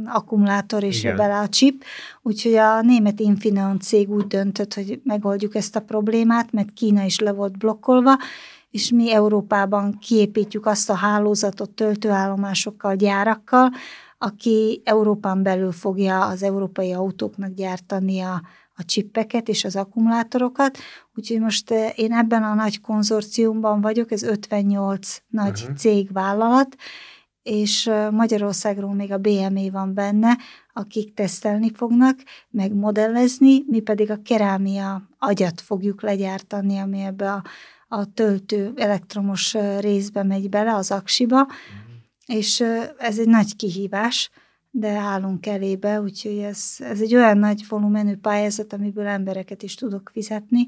[0.05, 1.17] akkumulátor és Igen.
[1.17, 1.85] bele a chip,
[2.23, 7.19] úgyhogy a német Infineon cég úgy döntött, hogy megoldjuk ezt a problémát, mert Kína is
[7.19, 8.17] le volt blokkolva,
[8.71, 13.71] és mi Európában kiépítjük azt a hálózatot töltőállomásokkal, gyárakkal,
[14.19, 18.43] aki Európán belül fogja az európai autóknak gyártani a,
[18.81, 20.79] a csippeket és az akkumulátorokat,
[21.15, 25.77] úgyhogy most eh, én ebben a nagy konzorciumban vagyok, ez 58 nagy uh-huh.
[25.77, 26.77] cégvállalat,
[27.43, 30.39] és eh, Magyarországról még a BME van benne,
[30.73, 32.19] akik tesztelni fognak,
[32.51, 37.43] meg modellezni, mi pedig a kerámia agyat fogjuk legyártani, ami ebbe a,
[37.89, 41.59] a töltő elektromos eh, részbe megy bele, az aksiba, uh-huh.
[42.27, 42.65] és
[42.99, 44.31] ez egy nagy kihívás,
[44.71, 50.11] de állunk elébe, úgyhogy ez, ez egy olyan nagy volumenű pályázat, amiből embereket is tudok
[50.13, 50.67] fizetni,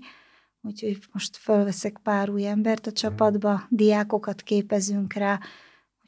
[0.63, 2.99] úgyhogy most felveszek pár új embert a mhm.
[2.99, 5.41] csapatba, diákokat képezünk rá,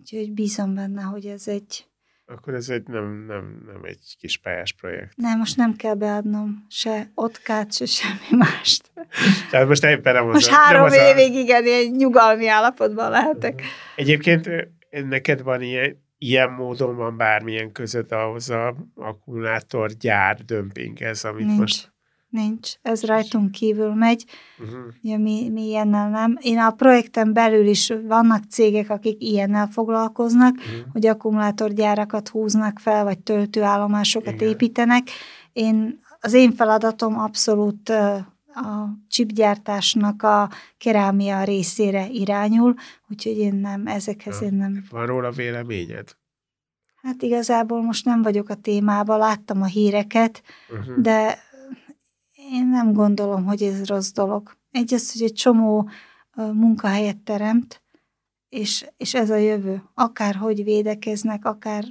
[0.01, 1.87] úgyhogy bízom benne, hogy ez egy...
[2.27, 5.17] Akkor ez egy nem, nem, nem egy kis pályás projekt.
[5.17, 8.91] Nem, most nem kell beadnom se otkát, se semmi mást.
[9.51, 11.39] Tehát most éppen nem Most az, három nem évig, a...
[11.39, 13.63] igen, ilyen nyugalmi állapotban lehetek.
[13.97, 14.51] Egyébként
[14.91, 21.93] neked van ilyen, ilyen módon van bármilyen között ahhoz a akkumulátorgyár dömpinghez, amit nincs, most...
[22.29, 24.25] Nincs, ez rajtunk kívül megy,
[24.59, 24.79] uh-huh.
[25.01, 26.39] ja, mi, mi ilyennel nem.
[26.41, 30.93] Én a projekten belül is vannak cégek, akik ilyennel foglalkoznak, uh-huh.
[30.93, 34.49] hogy akkumulátorgyárakat húznak fel, vagy töltőállomásokat Igen.
[34.49, 35.03] építenek.
[35.53, 37.93] Én, az én feladatom abszolút
[38.55, 42.75] a csipgyártásnak a kerámia részére irányul,
[43.09, 44.47] úgyhogy én nem, ezekhez ja.
[44.47, 44.85] én nem.
[44.91, 46.17] Van róla véleményed?
[47.03, 51.01] Hát igazából most nem vagyok a témában, láttam a híreket, uh-huh.
[51.01, 51.39] de
[52.51, 54.57] én nem gondolom, hogy ez rossz dolog.
[54.71, 55.89] Egy az, hogy egy csomó
[56.37, 57.83] munkahelyet teremt,
[58.49, 59.83] és, és ez a jövő.
[59.95, 61.85] Akár hogy védekeznek, akár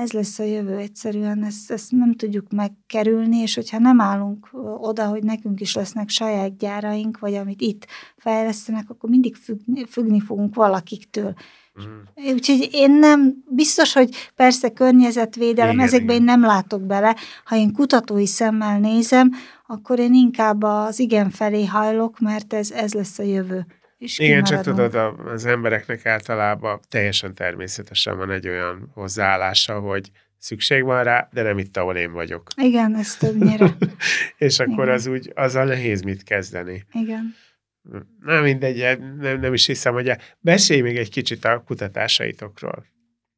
[0.00, 4.48] ez lesz a jövő egyszerűen, ezt, ezt nem tudjuk megkerülni, és hogyha nem állunk
[4.80, 7.86] oda, hogy nekünk is lesznek saját gyáraink, vagy amit itt
[8.16, 11.34] fejlesztenek, akkor mindig függni, függni fogunk valakiktől.
[11.82, 12.32] Mm.
[12.32, 16.28] Úgyhogy én nem, biztos, hogy persze környezetvédelem, igen, ezekben igen.
[16.28, 17.16] én nem látok bele.
[17.44, 19.30] Ha én kutatói szemmel nézem,
[19.66, 23.66] akkor én inkább az igen felé hajlok, mert ez, ez lesz a jövő.
[24.00, 24.94] És Igen, csak tudod,
[25.26, 31.58] az embereknek általában teljesen természetesen van egy olyan hozzáállása, hogy szükség van rá, de nem
[31.58, 32.50] itt, ahol én vagyok.
[32.56, 33.76] Igen, ez többnyire.
[34.36, 34.94] és akkor Igen.
[34.94, 36.84] az úgy, azzal nehéz mit kezdeni.
[36.92, 37.34] Igen.
[38.20, 42.86] Nem mindegy, nem, nem is hiszem, hogy mesélj még egy kicsit a kutatásaitokról.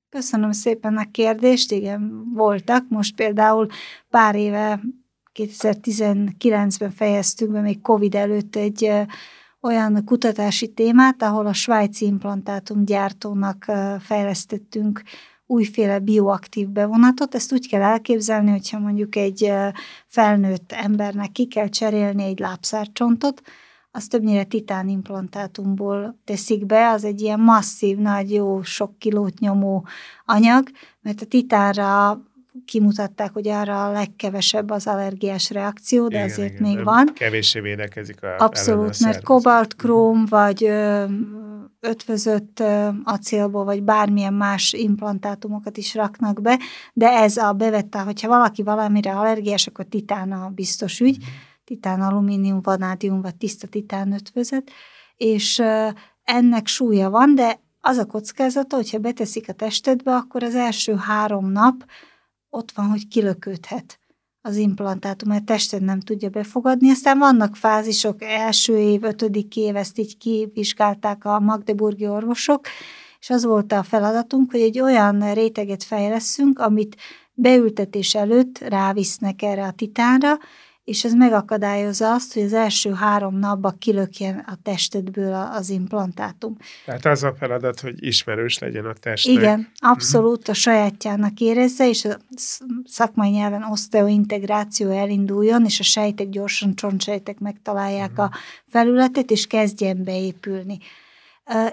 [0.08, 2.84] Köszönöm szépen a kérdést, igen, voltak.
[2.88, 3.66] Most például
[4.10, 4.80] pár éve,
[5.34, 8.90] 2019-ben fejeztük be, még Covid előtt egy
[9.62, 13.64] olyan kutatási témát, ahol a svájci implantátumgyártónak
[14.00, 15.02] fejlesztettünk
[15.46, 17.34] újféle bioaktív bevonatot.
[17.34, 19.52] Ezt úgy kell elképzelni, hogyha mondjuk egy
[20.06, 23.42] felnőtt embernek ki kell cserélni egy lábszárcsontot,
[23.94, 29.86] az többnyire titánimplantátumból teszik be, az egy ilyen masszív, nagy, jó, sok kilót nyomó
[30.24, 30.68] anyag,
[31.00, 32.20] mert a titánra
[32.64, 37.10] kimutatták, hogy arra a legkevesebb az allergiás reakció, de igen, azért igen, még van.
[37.14, 40.28] Kevéssé védekezik a Abszolút, mert kobaltkróm, mhm.
[40.28, 41.04] vagy ö,
[41.80, 42.62] ötvözött
[43.04, 46.58] acélból, vagy bármilyen más implantátumokat is raknak be,
[46.92, 51.16] de ez a bevette, hogyha valaki valamire allergiás, akkor titána biztos ügy.
[51.18, 54.70] Mm titán, alumínium, vanádium vagy tiszta titán ötvözet,
[55.16, 55.62] és
[56.22, 61.50] ennek súlya van, de az a kockázata, hogyha beteszik a testedbe, akkor az első három
[61.50, 61.84] nap
[62.54, 63.98] ott van, hogy kilöködhet
[64.40, 66.90] az implantátum, mert tested nem tudja befogadni.
[66.90, 72.66] Aztán vannak fázisok, első év, ötödik év, ezt így kivizsgálták a magdeburgi orvosok,
[73.20, 76.96] és az volt a feladatunk, hogy egy olyan réteget fejleszünk, amit
[77.34, 80.38] beültetés előtt rávisznek erre a titánra,
[80.84, 86.56] és ez megakadályozza azt, hogy az első három napban kilökjen a testedből az implantátum.
[86.84, 89.34] Tehát az a feladat, hogy ismerős legyen a testnek.
[89.34, 92.16] Igen, abszolút a sajátjának érezze, és a
[92.84, 98.30] szakmai nyelven oszteointegráció elinduljon, és a sejtek gyorsan, csontsejtek megtalálják a
[98.68, 100.78] felületet, és kezdjen beépülni.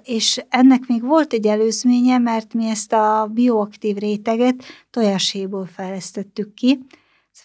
[0.04, 6.80] És ennek még volt egy előzménye, mert mi ezt a bioaktív réteget tojáshéból fejlesztettük ki,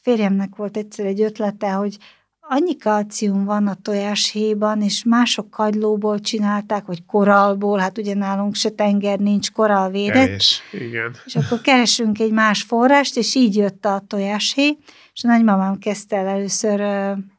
[0.04, 1.96] férjemnek volt egyszer egy ötlete, hogy
[2.40, 8.70] annyi kalcium van a tojáshéjban, és mások kagylóból csinálták, vagy koralból, hát ugye nálunk se
[8.70, 10.26] tenger nincs, korall védett.
[10.26, 11.16] Kevés, igen.
[11.24, 14.76] És akkor keresünk egy más forrást, és így jött a tojáshéj,
[15.14, 16.82] és a nagymamám kezdte el először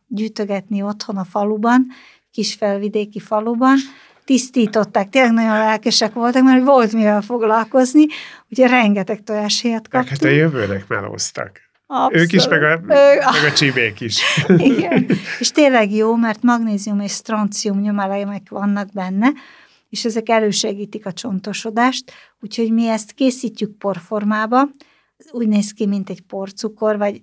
[0.08, 1.88] gyűjtögetni otthon a faluban,
[2.32, 3.78] kis felvidéki faluban,
[4.24, 8.06] tisztították, tényleg nagyon lelkesek voltak, mert volt mivel foglalkozni,
[8.50, 10.10] ugye rengeteg tojáshéjat kaptunk.
[10.10, 11.65] Hát a jövőnek melóztak.
[11.88, 12.16] Abszolút.
[12.16, 12.80] Ők is, meg a,
[13.32, 14.22] meg a csibék is.
[14.58, 15.08] Igen,
[15.40, 19.32] és tényleg jó, mert magnézium és stroncium nyomelemek vannak benne,
[19.90, 24.70] és ezek elősegítik a csontosodást, úgyhogy mi ezt készítjük porformába,
[25.32, 27.22] úgy néz ki, mint egy porcukor, vagy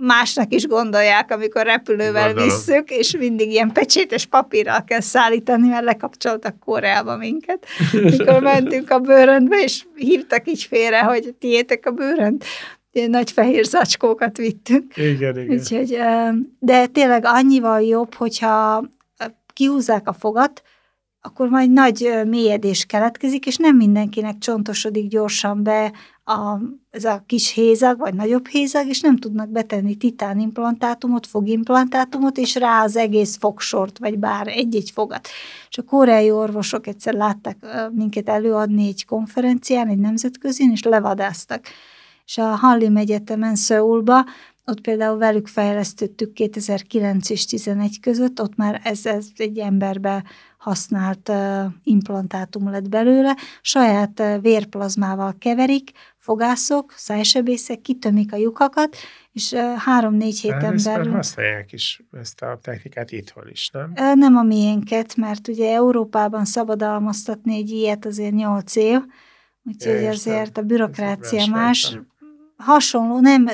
[0.00, 2.48] másnak is gondolják, amikor repülővel Gondolom.
[2.48, 7.66] visszük, és mindig ilyen pecsétes papírral kell szállítani, mert lekapcsoltak Koreába minket.
[7.92, 12.44] Mikor mentünk a bőröndbe, és hívtak így félre, hogy tiétek a ilyen
[12.92, 14.96] nagy fehér zacskókat vittünk.
[14.96, 15.58] Igen, igen.
[15.58, 15.98] Úgyhogy,
[16.58, 18.84] de tényleg annyival jobb, hogyha
[19.52, 20.62] kihúzzák a fogat,
[21.20, 25.92] akkor majd nagy mélyedés keletkezik, és nem mindenkinek csontosodik gyorsan be
[26.24, 26.58] a,
[26.90, 32.82] ez a kis hézag, vagy nagyobb hézag, és nem tudnak betenni titánimplantátumot, fogimplantátumot, és rá
[32.82, 35.28] az egész fogsort, vagy bár egy-egy fogat.
[35.68, 37.56] És a koreai orvosok egyszer látták
[37.92, 41.66] minket előadni egy konferencián, egy nemzetközén, és levadáztak
[42.28, 44.24] és a Hallim Egyetemen Szöulba,
[44.64, 50.24] ott például velük fejlesztettük 2009 és 2011 között, ott már ez, ez egy emberbe
[50.58, 58.96] használt uh, implantátum lett belőle, saját uh, vérplazmával keverik, fogászok, szájsebészek, kitömik a lyukakat,
[59.32, 61.12] és uh, három-négy héten ezt belül...
[61.12, 63.92] használják is ezt a technikát itthon is, nem?
[63.96, 69.00] Uh, nem a miénket, mert ugye Európában szabadalmaztatni egy ilyet azért nyolc év,
[69.64, 71.98] úgyhogy azért a bürokrácia más, más
[72.58, 73.48] hasonló, nem,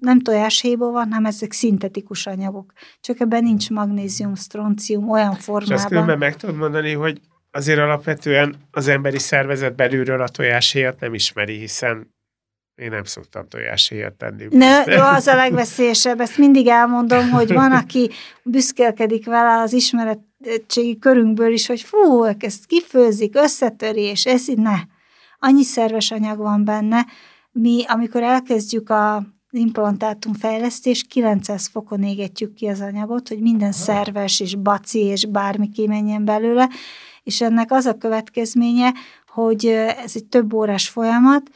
[0.00, 2.72] nem tojáshéjból van, hanem ezek szintetikus anyagok.
[3.00, 5.76] Csak ebben nincs magnézium, stroncium olyan formában.
[5.76, 11.00] És azt különben meg tudod mondani, hogy azért alapvetően az emberi szervezet belülről a tojáshéjat
[11.00, 12.14] nem ismeri, hiszen
[12.74, 14.46] én nem szoktam tojáshéjat tenni.
[14.50, 14.82] Ne,
[15.14, 18.10] az a legveszélyesebb, ezt mindig elmondom, hogy van, aki
[18.42, 24.76] büszkélkedik vele az ismeretségi körünkből is, hogy fú, ezt kifőzik, összetöri, és ez ne.
[25.38, 27.06] Annyi szerves anyag van benne,
[27.52, 34.40] mi, amikor elkezdjük a implantátum fejlesztés, 900 fokon égetjük ki az anyagot, hogy minden szerves
[34.40, 36.68] és baci és bármi kimenjen belőle,
[37.22, 38.92] és ennek az a következménye,
[39.26, 39.66] hogy
[40.04, 41.50] ez egy több órás folyamat,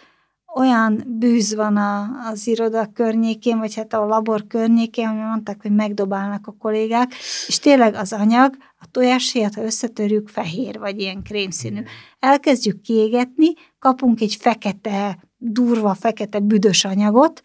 [0.55, 5.75] olyan bűz van a, az iroda környékén, vagy hát a labor környékén, hogy mondták, hogy
[5.75, 7.15] megdobálnak a kollégák,
[7.47, 11.83] és tényleg az anyag, a tojáshéjat, ha összetörjük, fehér, vagy ilyen krémszínű.
[12.19, 17.43] Elkezdjük kiégetni, kapunk egy fekete durva, fekete, büdös anyagot,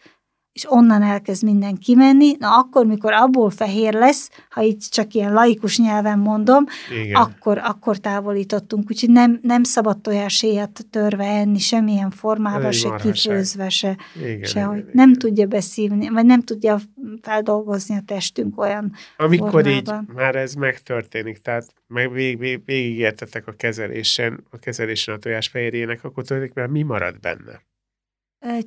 [0.52, 5.32] és onnan elkezd minden kimenni, na akkor, mikor abból fehér lesz, ha így csak ilyen
[5.32, 6.64] laikus nyelven mondom,
[7.12, 13.96] akkor, akkor távolítottunk, úgyhogy nem, nem szabad tojáshéjat törve enni semmilyen formában, se kifőzve, se,
[14.16, 15.18] igen, se igen, hogy igen, nem igen.
[15.18, 16.80] tudja beszívni, vagy nem tudja
[17.22, 20.06] feldolgozni a testünk olyan Amikor formában.
[20.08, 26.04] így már ez megtörténik, tehát meg vég, vég, végigértetek a kezelésen, a kezelésen a tojásfehérjének,
[26.04, 27.68] akkor tulajdonképpen mi marad benne?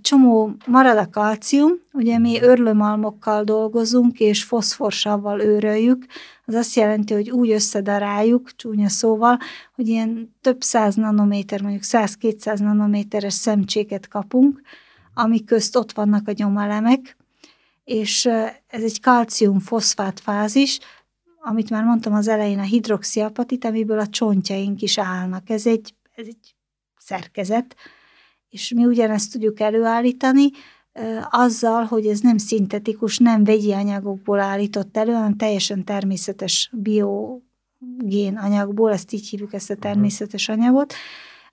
[0.02, 6.06] Csomó marad a kalcium, ugye mi örlőmalmokkal dolgozunk, és foszforsavval őröljük,
[6.46, 9.38] az azt jelenti, hogy úgy összedaráljuk, csúnya szóval,
[9.76, 14.62] hogy ilyen több száz nanométer, mondjuk 100-200 nanométeres szemcséket kapunk,
[15.14, 17.18] ami közt ott vannak a nyomelemek,
[17.84, 18.26] és
[18.68, 20.80] ez egy kalcium-foszfát fázis,
[21.40, 25.50] amit már mondtam az elején, a hidroxiapatit, amiből a csontjaink is állnak.
[25.50, 26.56] Ez egy, ez egy
[26.98, 27.76] szerkezet,
[28.54, 30.49] és mi ugyanezt tudjuk előállítani,
[31.30, 38.91] azzal, hogy ez nem szintetikus, nem vegyi anyagokból állított elő, hanem teljesen természetes biogén anyagból,
[38.91, 40.93] ezt így hívjuk ezt a természetes anyagot,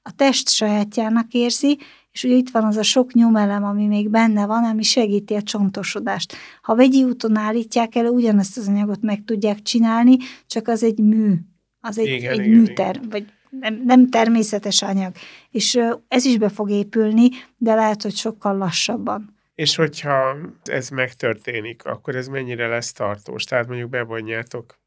[0.03, 1.79] a test sajátjának érzi,
[2.13, 5.43] és ugye itt van az a sok nyomelem, ami még benne van, ami segíti a
[5.43, 6.35] csontosodást.
[6.63, 11.35] Ha vegyi úton állítják elő, ugyanezt az anyagot meg tudják csinálni, csak az egy mű,
[11.81, 13.09] az egy, igen, egy igen, műter, igen.
[13.09, 15.13] vagy nem, nem természetes anyag.
[15.51, 15.79] És
[16.09, 19.39] ez is be fog épülni, de lehet, hogy sokkal lassabban.
[19.55, 23.45] És hogyha ez megtörténik, akkor ez mennyire lesz tartós?
[23.45, 24.79] Tehát mondjuk bevonjátok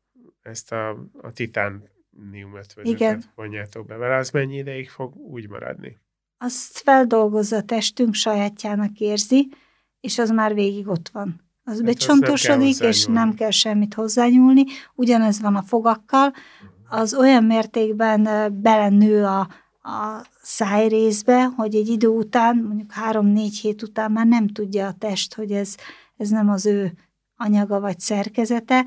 [0.42, 0.90] ezt a,
[1.22, 5.98] a titánium ötvözőket vonjátok be vele, az mennyi ideig fog úgy maradni?
[6.38, 9.48] Azt feldolgozza a testünk, sajátjának érzi,
[10.00, 11.42] és az már végig ott van.
[11.64, 14.64] Az hát becsontosodik, és nem kell semmit hozzányúlni.
[14.96, 16.34] Ugyanez van a fogakkal,
[16.94, 18.28] az olyan mértékben
[18.62, 19.40] belenő a,
[19.82, 25.34] a szájrészbe, hogy egy idő után, mondjuk három-négy hét után már nem tudja a test,
[25.34, 25.76] hogy ez,
[26.18, 26.94] ez nem az ő
[27.38, 28.86] anyaga vagy szerkezete,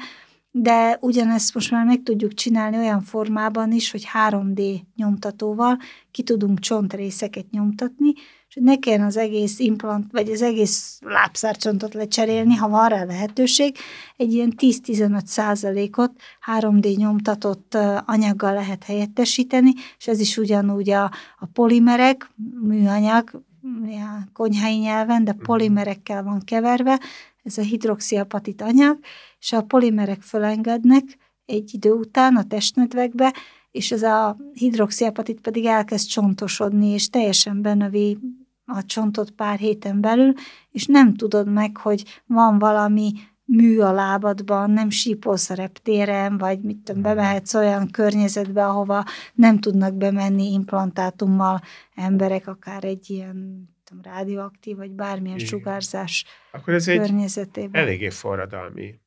[0.51, 5.79] de ugyanezt most már meg tudjuk csinálni olyan formában is, hogy 3D nyomtatóval
[6.11, 8.13] ki tudunk csontrészeket nyomtatni,
[8.57, 13.77] hogy ne kelljen az egész implant, vagy az egész lábszárcsontot lecserélni, ha van rá lehetőség,
[14.17, 16.13] egy ilyen 10-15 százalékot
[16.59, 21.05] 3D nyomtatott anyaggal lehet helyettesíteni, és ez is ugyanúgy a,
[21.39, 22.31] a polimerek,
[22.63, 23.43] műanyag,
[23.85, 25.43] a konyhai nyelven, de mhm.
[25.43, 27.01] polimerekkel van keverve,
[27.43, 28.99] ez a hidroxiapatit anyag,
[29.41, 31.05] és a polimerek fölengednek
[31.47, 33.35] egy idő után a testnedvekbe,
[33.71, 38.19] és ez a hidroxiapatit pedig elkezd csontosodni, és teljesen benövi
[38.67, 40.33] a csontot pár héten belül,
[40.71, 43.13] és nem tudod meg, hogy van valami
[43.45, 49.05] mű a lábadban, nem sípolsz a reptéren, vagy mit tudom, bemehetsz olyan környezetbe, ahova
[49.35, 51.61] nem tudnak bemenni implantátummal
[51.95, 55.49] emberek, akár egy ilyen tudom, rádióaktív, vagy bármilyen Igen.
[55.49, 57.83] sugárzás Akkor ez környezetében.
[57.83, 59.01] egy eléggé forradalmi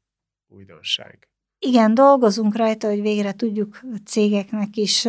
[0.48, 1.28] újdonság.
[1.60, 5.08] Igen, dolgozunk rajta, hogy végre tudjuk a cégeknek is,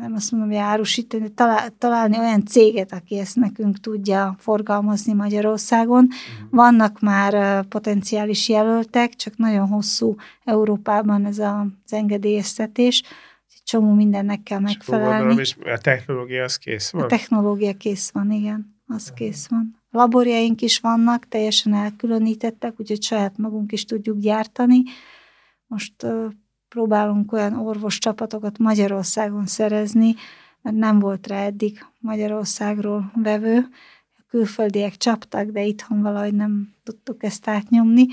[0.00, 1.32] nem azt mondom, hogy árusítani,
[1.78, 6.04] találni olyan céget, aki ezt nekünk tudja forgalmazni Magyarországon.
[6.04, 6.50] Uh-huh.
[6.50, 13.02] Vannak már potenciális jelöltek, csak nagyon hosszú Európában ez az engedélyeztetés,
[13.70, 15.40] csomó mindennek kell megfelelni.
[15.40, 17.02] És a technológia az kész van?
[17.02, 19.18] A technológia kész van, igen, az uh-huh.
[19.18, 19.82] kész van.
[19.90, 24.82] Laborjaink is vannak, teljesen elkülönítettek, úgyhogy saját magunk is tudjuk gyártani.
[25.66, 26.06] Most
[26.70, 30.14] próbálunk olyan orvos csapatokat Magyarországon szerezni,
[30.62, 33.58] mert nem volt rá eddig Magyarországról vevő.
[34.18, 38.06] A külföldiek csaptak, de itthon valahogy nem tudtuk ezt átnyomni.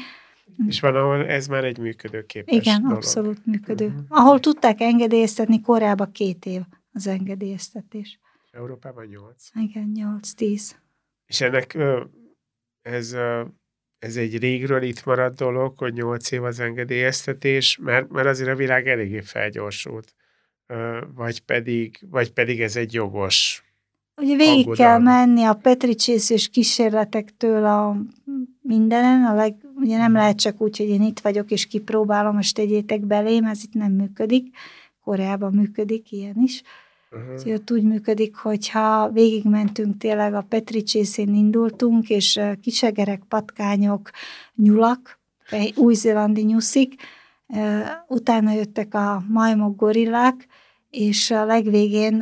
[0.68, 2.98] És van, ahol ez már egy működőképes Igen, dolog.
[2.98, 3.86] abszolút működő.
[3.86, 4.02] Uh-huh.
[4.08, 6.62] Ahol tudták engedélyeztetni, korábban két év
[6.94, 8.20] az engedélyeztetés.
[8.52, 9.50] Európában nyolc.
[9.54, 10.76] Igen, nyolc-tíz.
[11.26, 11.78] És ennek
[12.82, 13.16] ez,
[14.00, 18.56] ez egy régről itt maradt dolog, hogy nyolc év az engedélyeztetés, mert, mert azért a
[18.56, 20.14] világ eléggé felgyorsult.
[21.16, 23.62] Vagy pedig, vagy pedig ez egy jogos
[24.22, 24.76] Ugye végig aggodalmi.
[24.76, 27.98] kell menni a petricsészős kísérletektől a
[28.62, 32.56] mindenen, a leg, ugye nem lehet csak úgy, hogy én itt vagyok és kipróbálom, most
[32.56, 34.56] tegyétek belém, ez itt nem működik.
[35.04, 36.64] Koreában működik ilyen is.
[37.12, 37.34] Uh-huh.
[37.34, 44.10] Úgyhogy ott úgy működik, hogyha végigmentünk tényleg a Petri csészén indultunk, és kisegerek, patkányok,
[44.56, 45.20] nyulak,
[45.76, 47.02] új-zélandi nyuszik,
[48.08, 50.48] utána jöttek a majmok, gorillák,
[50.90, 52.20] és a legvégén,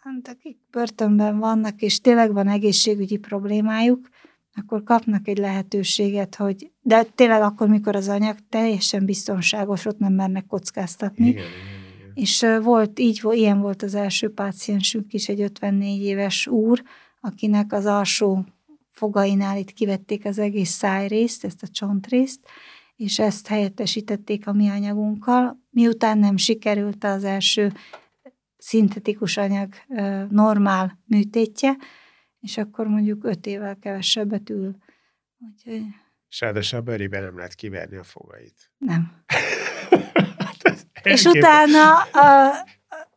[0.00, 4.08] hát akik börtönben vannak, és tényleg van egészségügyi problémájuk,
[4.54, 10.12] akkor kapnak egy lehetőséget, hogy, de tényleg akkor, mikor az anyag teljesen biztonságos, ott nem
[10.12, 11.26] mernek kockáztatni.
[11.26, 11.73] Igen, igen.
[12.14, 16.82] És volt, így, ilyen volt az első páciensünk is, egy 54 éves úr,
[17.20, 18.44] akinek az alsó
[18.90, 22.40] fogainál itt kivették az egész szájrészt, ezt a csontrészt,
[22.96, 25.62] és ezt helyettesítették a mi anyagunkkal.
[25.70, 27.72] Miután nem sikerült az első
[28.56, 29.74] szintetikus anyag
[30.30, 31.76] normál műtétje,
[32.40, 34.76] és akkor mondjuk öt évvel kevesebbet ül.
[35.38, 35.82] Úgyhogy...
[36.28, 38.70] És ráadásul a bőriben nem lehet kiverni a fogait.
[38.78, 39.12] Nem.
[41.04, 42.54] És utána a,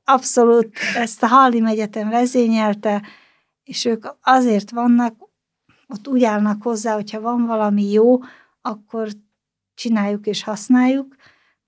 [0.04, 3.02] abszolút ezt a Hallim Egyetem vezényelte,
[3.64, 5.16] és ők azért vannak,
[5.88, 8.20] ott úgy állnak hozzá, hogyha van valami jó,
[8.62, 9.08] akkor
[9.76, 11.16] csináljuk és használjuk.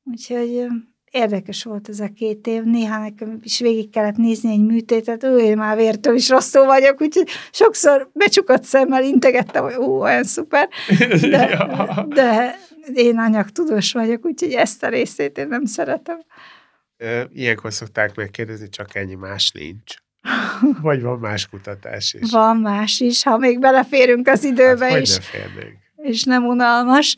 [0.03, 0.67] Úgyhogy
[1.11, 2.63] érdekes volt ez a két év.
[2.63, 7.01] Néha nekem is végig kellett nézni egy műtétet, ő, én már vértől is rosszul vagyok,
[7.01, 10.70] úgyhogy sokszor becsukott szemmel integettem, hogy ó, olyan szuper.
[11.30, 11.67] De,
[12.07, 12.59] de
[12.93, 16.17] én anyagtudós vagyok, úgyhogy ezt a részét én nem szeretem.
[17.33, 19.95] Ilyenkor szokták megkérdezni, csak ennyi más nincs.
[20.81, 22.31] Vagy van más kutatás is?
[22.31, 25.17] Van más is, ha még beleférünk az időbe hát, is.
[25.17, 25.77] Férnénk.
[25.95, 27.15] És nem unalmas.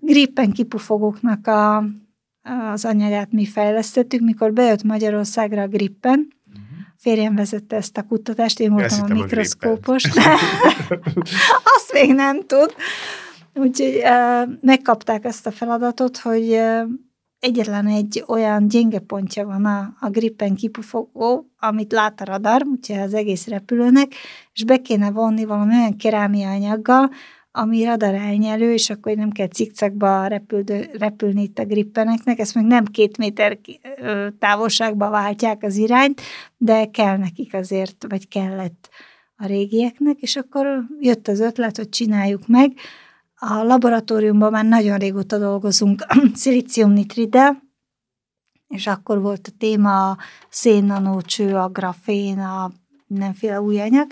[0.00, 1.84] Grippen kipufogóknak a,
[2.72, 6.28] az anyagát mi fejlesztettük, mikor bejött Magyarországra a Grippen,
[7.04, 10.04] férjem vezette ezt a kutatást, én voltam a mikroszkópos.
[11.76, 12.74] Azt még nem tud.
[13.54, 16.82] Úgyhogy uh, megkapták ezt a feladatot, hogy uh,
[17.44, 22.96] egyetlen egy olyan gyenge pontja van a, a grippen kipufogó, amit lát a radar, úgyhogy
[22.96, 24.12] az egész repülőnek,
[24.52, 27.10] és be kéne vonni valami olyan kerámia anyaggal,
[27.56, 32.64] ami radar elnyelő, és akkor nem kell cikcakba repüldő, repülni itt a grippeneknek, ezt meg
[32.64, 33.58] nem két méter
[34.38, 36.20] távolságba váltják az irányt,
[36.56, 38.88] de kell nekik azért, vagy kellett
[39.36, 42.72] a régieknek, és akkor jött az ötlet, hogy csináljuk meg.
[43.36, 47.62] A laboratóriumban már nagyon régóta dolgozunk szilíciumnitriddel,
[48.68, 50.18] és akkor volt a téma a
[50.48, 52.72] szénnanócső, a grafén, a
[53.06, 54.06] mindenféle új anyag,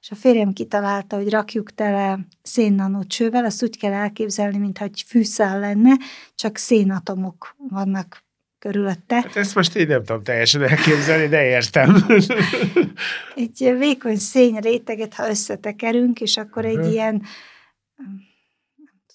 [0.00, 5.60] és a férjem kitalálta, hogy rakjuk tele szénnanócsővel, azt úgy kell elképzelni, mintha egy fűszál
[5.60, 5.96] lenne,
[6.34, 8.26] csak szénatomok vannak
[8.58, 9.14] körülötte.
[9.14, 12.06] Hát ezt most én nem tudom teljesen elképzelni, de értem.
[13.34, 16.92] egy vékony szény réteget, ha összetekerünk, és akkor egy uh-huh.
[16.92, 17.22] ilyen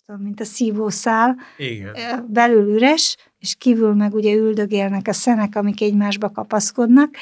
[0.05, 2.25] tudom, mint a szívószál, Igen.
[2.29, 7.15] belül üres, és kívül meg ugye üldögélnek a szenek, amik egymásba kapaszkodnak,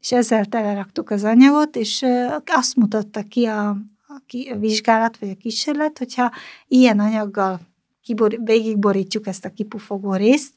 [0.00, 2.04] és ezzel teleraktuk az anyagot, és
[2.44, 6.32] azt mutatta ki a, a vizsgálat, vagy a kísérlet, hogyha
[6.66, 7.60] ilyen anyaggal
[8.02, 10.54] kibor, végigborítjuk ezt a kipufogó részt,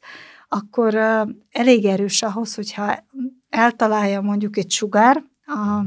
[0.47, 0.95] akkor
[1.51, 3.05] elég erős ahhoz, hogyha
[3.49, 5.81] eltalálja mondjuk egy sugár a,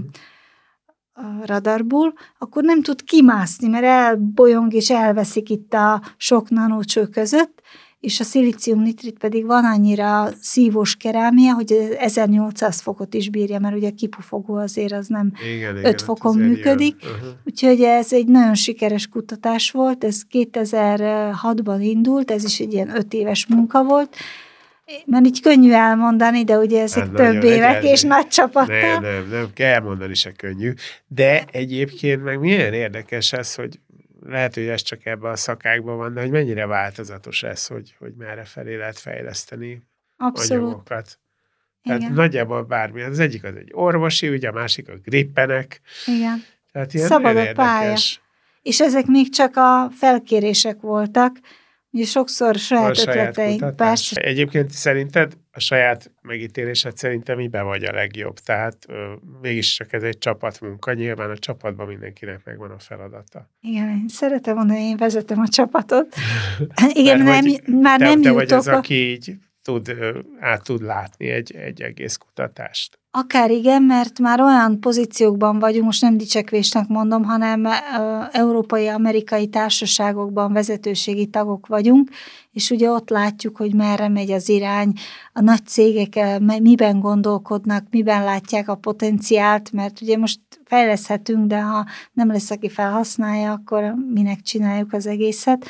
[1.21, 7.62] a radarból, akkor nem tud kimászni, mert elbolyong és elveszik itt a sok nanócső között,
[8.01, 13.89] és a szilíciumnitrit pedig van annyira szívós kerámia, hogy 1800 fokot is bírja, mert ugye
[13.89, 16.97] a kipufogó azért az nem igen, 5 igen, fokon működik.
[16.97, 17.29] Uh-huh.
[17.45, 23.12] Úgyhogy ez egy nagyon sikeres kutatás volt, ez 2006-ban indult, ez is egy ilyen 5
[23.12, 24.16] éves munka volt,
[25.07, 29.01] mert így könnyű elmondani, de ugye ezek hát több évek és nagy csapattal.
[29.01, 30.72] Nem, nem, nem, kell elmondani se könnyű.
[31.07, 33.80] De egyébként meg milyen érdekes ez, hogy
[34.26, 38.12] lehet, hogy ez csak ebben a szakákban van, de hogy mennyire változatos ez, hogy, hogy
[38.18, 39.82] merre felé lehet fejleszteni
[40.16, 40.62] Abszolút.
[40.62, 41.18] anyagokat.
[41.82, 42.12] Tehát Igen.
[42.12, 43.03] nagyjából bármi.
[43.03, 45.80] Az egyik az egy orvosi, ugye a másik a grippenek.
[46.07, 46.45] Igen.
[46.72, 47.97] Tehát ilyen Szabad a pálya.
[48.62, 51.36] És ezek még csak a felkérések voltak,
[51.93, 54.20] Ugye sokszor saját, a ötleteink, persze.
[54.20, 58.38] Egyébként szerinted a saját megítélésed szerintem miben vagy a legjobb?
[58.38, 63.51] Tehát ö, mégiscsak ez egy csapatmunka, nyilván a csapatban mindenkinek megvan a feladata.
[63.61, 66.14] Igen, én szeretem mondani, én vezetem a csapatot.
[66.93, 67.45] Igen, nem,
[67.80, 68.34] már te, nem te jutok.
[68.34, 69.97] vagy az, aki így tud,
[70.41, 73.00] át tud látni egy, egy egész kutatást.
[73.13, 77.67] Akár igen, mert már olyan pozíciókban vagyunk, most nem dicsekvésnek mondom, hanem
[78.33, 82.11] európai-amerikai társaságokban vezetőségi tagok vagyunk,
[82.53, 84.93] és ugye ott látjuk, hogy merre megy az irány,
[85.33, 91.87] a nagy cégek miben gondolkodnak, miben látják a potenciált, mert ugye most fejleszhetünk, de ha
[92.13, 95.67] nem lesz, aki felhasználja, akkor minek csináljuk az egészet.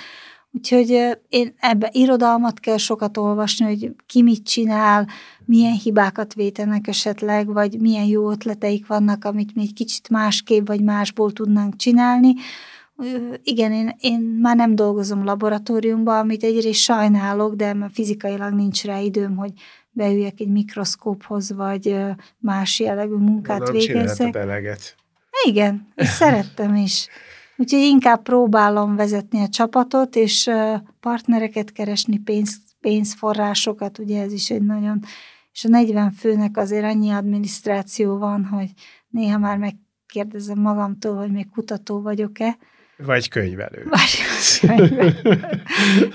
[0.52, 5.08] Úgyhogy én ebbe irodalmat kell sokat olvasni, hogy ki mit csinál,
[5.44, 10.82] milyen hibákat vétenek esetleg, vagy milyen jó ötleteik vannak, amit mi egy kicsit másképp vagy
[10.82, 12.34] másból tudnánk csinálni.
[13.42, 19.36] Igen, én, én már nem dolgozom laboratóriumban, amit egyrészt sajnálok, de fizikailag nincs rá időm,
[19.36, 19.52] hogy
[19.90, 21.96] beüljek egy mikroszkóphoz, vagy
[22.38, 24.38] más jellegű munkát Mondom, végezzek.
[25.44, 27.08] Igen, és szerettem is.
[27.60, 30.50] Úgyhogy inkább próbálom vezetni a csapatot, és
[31.00, 35.00] partnereket keresni, pénz, pénzforrásokat, ugye ez is egy nagyon,
[35.52, 38.68] és a 40 főnek azért annyi adminisztráció van, hogy
[39.08, 42.56] néha már megkérdezem magamtól, hogy még kutató vagyok-e.
[42.96, 43.86] Vagy könyvelő.
[43.88, 44.18] Vagy
[44.60, 45.40] könyvelő.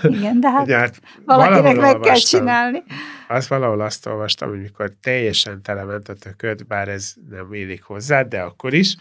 [0.03, 2.83] Igen, de hát, hát valakinek meg kell csinálni.
[3.27, 8.21] Azt valahol azt olvastam, hogy mikor teljesen telement a tököd, bár ez nem élik hozzá,
[8.21, 8.95] de akkor is,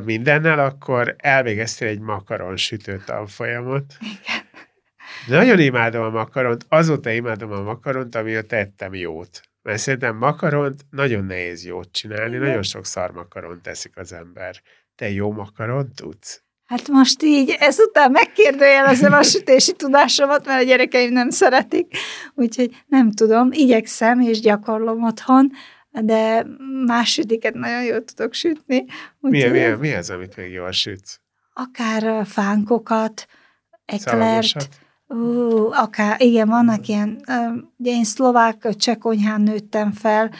[0.00, 3.96] mindennel, akkor elvégeztél egy makaronsütő tanfolyamot.
[4.00, 4.50] Igen.
[5.26, 9.40] Nagyon imádom a makaront, azóta imádom a makaront, amióta tettem jót.
[9.62, 12.46] Mert szerintem makaront nagyon nehéz jót csinálni, Igen.
[12.46, 14.62] nagyon sok szar makaront teszik az ember.
[14.94, 16.42] Te jó makaront tudsz?
[16.64, 21.96] Hát most így ezután megkérdőjelezem a sütési tudásomat, mert a gyerekeim nem szeretik,
[22.34, 25.52] úgyhogy nem tudom, igyekszem és gyakorlom otthon,
[26.00, 26.46] de
[26.86, 28.84] más sütiket nagyon jól tudok sütni.
[29.20, 31.20] mi, mi, mi az, amit még jól sütsz?
[31.54, 33.26] Akár fánkokat,
[33.84, 34.68] eklert,
[35.06, 37.24] uh, akár, igen, vannak ilyen,
[37.76, 40.30] ugye én szlovák csekonyhán nőttem fel,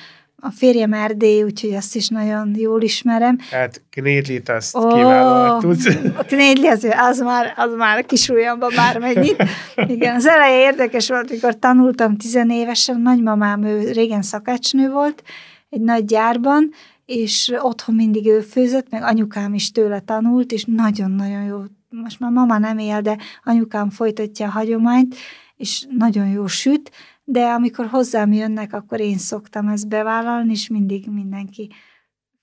[0.44, 3.38] a férjem Erdély, úgyhogy azt is nagyon jól ismerem.
[3.50, 5.86] Tehát Knédlit azt oh, kiválóan tudsz.
[6.16, 9.44] A Knédli az, az már, az már a kis ujjamba bármennyit.
[9.86, 15.22] Igen, az eleje érdekes volt, mikor tanultam tizenévesen, nagymamám, ő régen szakácsnő volt,
[15.70, 16.70] egy nagy gyárban,
[17.06, 21.58] és otthon mindig ő főzött, meg anyukám is tőle tanult, és nagyon-nagyon jó.
[21.88, 25.16] Most már mama nem él, de anyukám folytatja a hagyományt,
[25.56, 26.90] és nagyon jó süt,
[27.24, 31.70] de amikor hozzám jönnek, akkor én szoktam ezt bevállalni, és mindig mindenki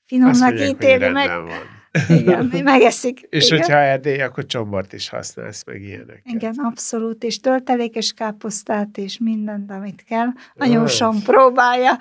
[0.05, 1.29] finomnak ítéli meg.
[1.29, 1.77] Van.
[2.19, 3.19] Igen, megeszik.
[3.29, 3.57] és igen.
[3.57, 6.21] hogyha erdély, akkor csombort is használsz, meg ilyenek.
[6.23, 10.27] Igen, abszolút, és töltelékes káposztát, és mindent, amit kell.
[10.55, 11.97] Anyósom próbálja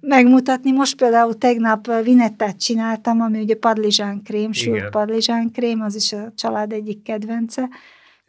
[0.00, 0.72] megmutatni.
[0.72, 7.02] Most például tegnap vinettát csináltam, ami ugye padlizsánkrém, sült padlizsánkrém, az is a család egyik
[7.02, 7.68] kedvence.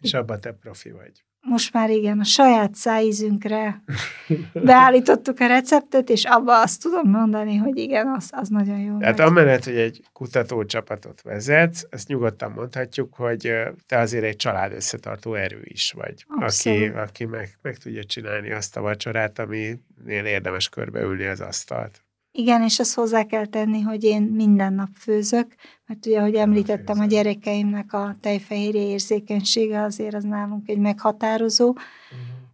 [0.02, 3.84] És abban te profi vagy most már igen, a saját szájízünkre
[4.54, 8.98] beállítottuk a receptet, és abba azt tudom mondani, hogy igen, az, az nagyon jó.
[8.98, 9.28] Tehát megy.
[9.28, 13.54] amellett, hogy egy kutatócsapatot vezetsz, ezt nyugodtan mondhatjuk, hogy
[13.88, 18.78] te azért egy család összetartó erő is vagy, aki, aki meg, meg tudja csinálni azt
[18.78, 22.03] a vacsorát, aminél érdemes körbeülni az asztalt.
[22.36, 25.56] Igen, és azt hozzá kell tenni, hogy én minden nap főzök,
[25.86, 31.80] mert ugye, ahogy említettem, a gyerekeimnek a tejfehérje érzékenysége azért az nálunk egy meghatározó, uh-huh.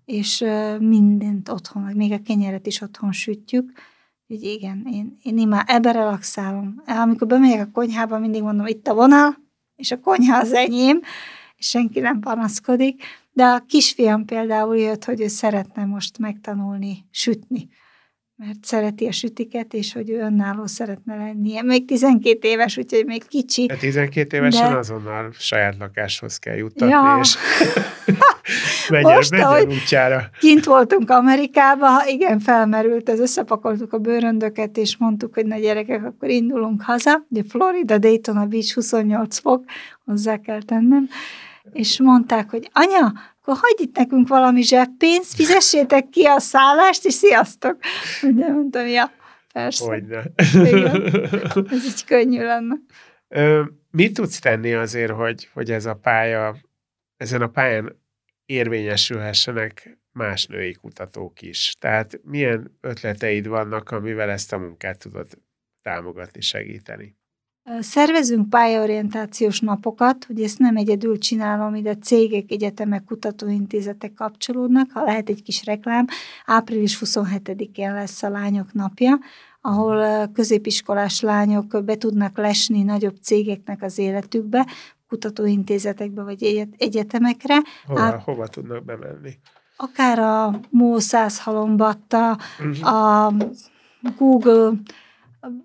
[0.06, 0.46] és
[0.80, 3.72] mindent otthon, még a kenyeret is otthon sütjük,
[4.28, 6.82] Úgyhogy igen, én, én imád, ebben relaxálom.
[6.86, 9.38] Amikor bemegyek a konyhába, mindig mondom, itt a vonal,
[9.76, 11.02] és a konyha az enyém,
[11.56, 13.04] és senki nem panaszkodik.
[13.32, 17.70] De a kisfiam például jött, hogy ő szeretne most megtanulni sütni
[18.40, 21.62] mert szereti a sütiket, és hogy ő önálló szeretne lenni.
[21.62, 23.66] Még 12 éves, úgyhogy még kicsi.
[23.66, 24.78] De 12 évesen de...
[24.78, 27.20] azonnal saját lakáshoz kell juttatni, ja.
[27.22, 27.36] és
[28.90, 30.30] menjen, Most, menjen útjára.
[30.40, 36.30] Kint voltunk Amerikába, igen, felmerült, ez összepakoltuk a bőröndöket, és mondtuk, hogy na gyerekek, akkor
[36.30, 37.26] indulunk haza.
[37.30, 39.64] Ugye Florida, Daytona Beach 28 fok,
[40.06, 41.10] hozzá kell tennem
[41.74, 43.14] és mondták, hogy anya,
[43.50, 47.78] akkor hagyj itt nekünk valami zseppénzt, fizessétek ki a szállást, és sziasztok.
[48.32, 49.12] Ugye mondtam, ja,
[49.54, 49.86] persze.
[49.86, 50.24] Hogyne.
[50.54, 51.14] Igen.
[51.70, 52.76] Ez így könnyű lenne.
[53.28, 56.58] Ö, mit tudsz tenni azért, hogy, hogy ez a pálya,
[57.18, 58.02] ezen a pályán
[58.46, 61.76] érvényesülhessenek más női kutatók is?
[61.80, 65.28] Tehát milyen ötleteid vannak, amivel ezt a munkát tudod
[65.82, 67.19] támogatni, segíteni?
[67.80, 75.30] Szervezünk pályaorientációs napokat, hogy ezt nem egyedül csinálom, ide cégek, egyetemek, kutatóintézetek kapcsolódnak, ha lehet
[75.30, 76.06] egy kis reklám,
[76.46, 79.20] április 27-én lesz a lányok napja,
[79.62, 84.68] ahol középiskolás lányok be tudnak lesni nagyobb cégeknek az életükbe,
[85.08, 87.62] kutatóintézetekbe vagy egyetemekre.
[87.86, 89.32] Hova, Á, hova tudnak bemenni?
[89.78, 92.94] Akár a Mó Százhalombatta, uh-huh.
[92.94, 93.34] a
[94.18, 94.72] Google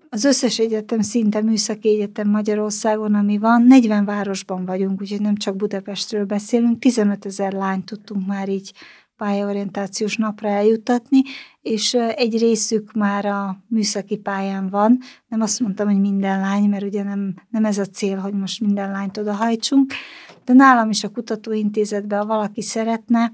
[0.09, 5.55] az összes egyetem, szinte műszaki egyetem Magyarországon, ami van, 40 városban vagyunk, úgyhogy nem csak
[5.55, 8.73] Budapestről beszélünk, 15 ezer lányt tudtunk már így
[9.17, 11.21] pályaorientációs napra eljutatni,
[11.61, 14.99] és egy részük már a műszaki pályán van.
[15.27, 18.61] Nem azt mondtam, hogy minden lány, mert ugye nem, nem ez a cél, hogy most
[18.61, 19.93] minden lányt odahajtsunk,
[20.45, 23.31] de nálam is a kutatóintézetben, ha valaki szeretne,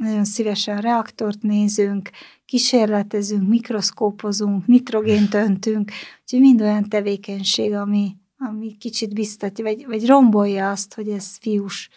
[0.00, 2.10] nagyon szívesen reaktort nézünk,
[2.46, 5.90] kísérletezünk, mikroszkópozunk, nitrogént öntünk,
[6.22, 11.88] úgyhogy mind olyan tevékenység, ami, ami kicsit biztatja, vagy, vagy rombolja azt, hogy ez fiús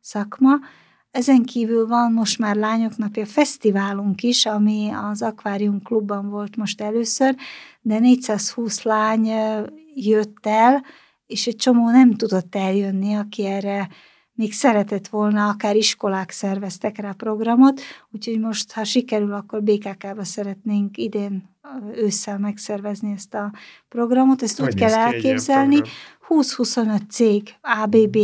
[0.00, 0.54] szakma.
[1.10, 6.80] Ezen kívül van most már Lányok Napja fesztiválunk is, ami az Akvárium Klubban volt most
[6.80, 7.36] először,
[7.80, 9.30] de 420 lány
[9.94, 10.84] jött el,
[11.26, 13.88] és egy csomó nem tudott eljönni, aki erre
[14.34, 17.80] még szeretett volna, akár iskolák szerveztek rá programot,
[18.10, 21.48] úgyhogy most, ha sikerül, akkor BKK-ba szeretnénk idén
[21.94, 23.52] ősszel megszervezni ezt a
[23.88, 24.42] programot.
[24.42, 25.80] Ezt Hogy úgy kell elképzelni.
[26.28, 28.16] 20-25 cég, ABB,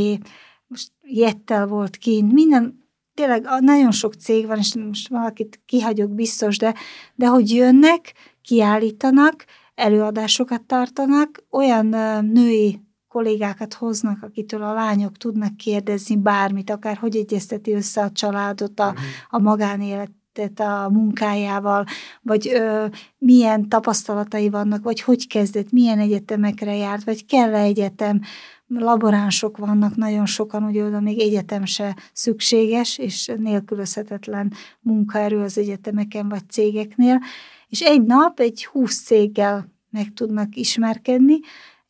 [0.67, 6.59] most Jettel volt kint, minden, tényleg nagyon sok cég van, és most valakit kihagyok biztos,
[6.59, 6.75] de,
[7.15, 9.45] de hogy jönnek, kiállítanak,
[9.75, 11.87] előadásokat tartanak, olyan
[12.25, 12.81] női
[13.11, 18.87] kollégákat hoznak, akitől a lányok tudnak kérdezni bármit, akár hogy egyezteti össze a családot, a,
[18.87, 19.01] uh-huh.
[19.29, 21.85] a magánéletet a munkájával,
[22.23, 22.87] vagy ö,
[23.19, 28.21] milyen tapasztalatai vannak, vagy hogy kezdett, milyen egyetemekre járt, vagy kell-e egyetem,
[28.67, 36.29] laboránsok vannak, nagyon sokan, ugye oda még egyetem se szükséges, és nélkülözhetetlen munkaerő az egyetemeken
[36.29, 37.21] vagy cégeknél,
[37.69, 41.39] és egy nap egy húsz céggel meg tudnak ismerkedni,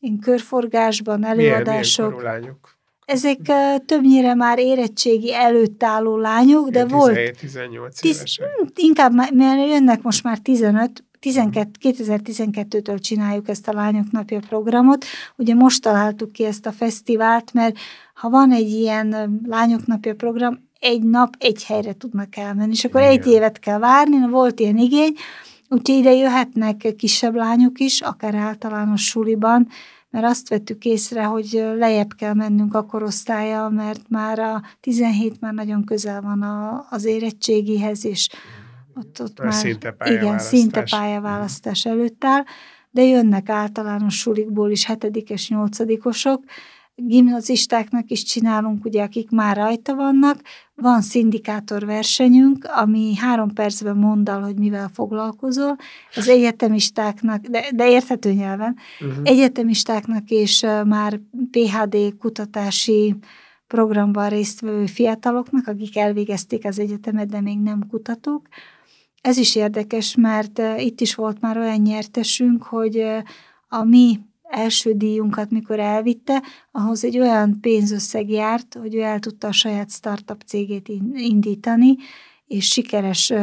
[0.01, 2.09] én körforgásban, előadások.
[2.09, 2.79] Milyen, milyen lányok?
[3.05, 7.37] Ezek uh, többnyire már érettségi előtt álló lányok, de 17, volt...
[7.39, 8.47] 18 évesek.
[8.75, 15.05] Inkább, mert jönnek most már 15, 2012-től csináljuk ezt a Lányok Napja programot.
[15.35, 17.77] Ugye most találtuk ki ezt a fesztivált, mert
[18.13, 23.01] ha van egy ilyen Lányok Napja program, egy nap egy helyre tudnak elmenni, és akkor
[23.01, 23.11] Igen.
[23.11, 25.13] egy évet kell várni, na volt ilyen igény,
[25.71, 29.67] úgyhogy ide jöhetnek kisebb lányok is, akár általános suliban,
[30.09, 35.53] mert azt vettük észre, hogy lejjebb kell mennünk a korosztálya, mert már a 17 már
[35.53, 38.29] nagyon közel van a, az érettségihez, és
[38.95, 41.85] ott, ott már szinte igen, szinte pályaválasztás.
[41.85, 42.43] előtt áll,
[42.89, 46.43] de jönnek általános sulikból is hetedikes, nyolcadikosok,
[46.95, 50.41] gimnazistáknak is csinálunk, ugye, akik már rajta vannak.
[50.81, 55.75] Van szindikátor versenyünk, ami három percben mond el, hogy mivel foglalkozol.
[56.15, 59.17] Az egyetemistáknak, de, de érthető nyelven, uh-huh.
[59.23, 61.19] egyetemistáknak és már
[61.51, 63.15] PHD kutatási
[63.67, 68.47] programban résztvevő fiataloknak, akik elvégezték az egyetemet, de még nem kutatók.
[69.21, 73.03] Ez is érdekes, mert itt is volt már olyan nyertesünk, hogy
[73.67, 74.19] a mi
[74.51, 79.91] első díjunkat, mikor elvitte, ahhoz egy olyan pénzösszeg járt, hogy ő el tudta a saját
[79.91, 81.95] startup cégét indítani,
[82.45, 83.33] és sikeres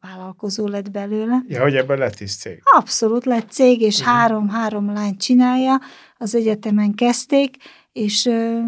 [0.00, 1.44] vállalkozó lett belőle.
[1.48, 2.60] Ja, hogy ebben lett is cég.
[2.62, 4.98] Abszolút lett cég, és három-három uh-huh.
[4.98, 5.80] lány csinálja,
[6.18, 7.56] az egyetemen kezdték,
[7.92, 8.58] és ö,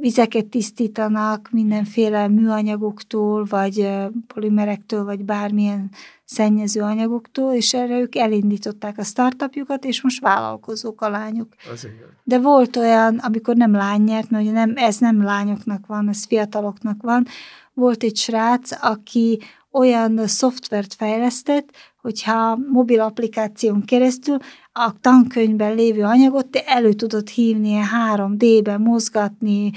[0.00, 5.90] vizeket tisztítanak mindenféle műanyagoktól, vagy ö, polimerektől, vagy bármilyen
[6.26, 11.48] szennyező anyagoktól, és erre ők elindították a startupjukat, és most vállalkozók a lányok.
[11.72, 11.86] Az.
[12.22, 16.24] De volt olyan, amikor nem lány nyert, mert ugye nem, ez nem lányoknak van, ez
[16.24, 17.26] fiataloknak van,
[17.74, 19.38] volt egy srác, aki
[19.70, 21.70] olyan szoftvert fejlesztett,
[22.00, 24.36] hogyha mobil applikáción keresztül
[24.72, 27.80] a tankönyvben lévő anyagot te elő tudod hívni
[28.14, 29.70] 3D-ben, mozgatni,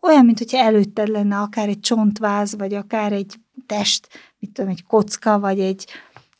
[0.00, 3.34] olyan, mint hogyha előtted lenne akár egy csontváz, vagy akár egy
[3.66, 5.86] test, mit tudom, egy kocka, vagy egy,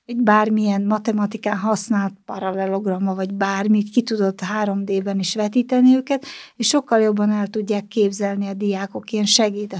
[0.06, 7.00] egy bármilyen matematikán használt paralelogramma, vagy bármit, ki tudod 3D-ben is vetíteni őket, és sokkal
[7.00, 9.72] jobban el tudják képzelni a diákok, ilyen segít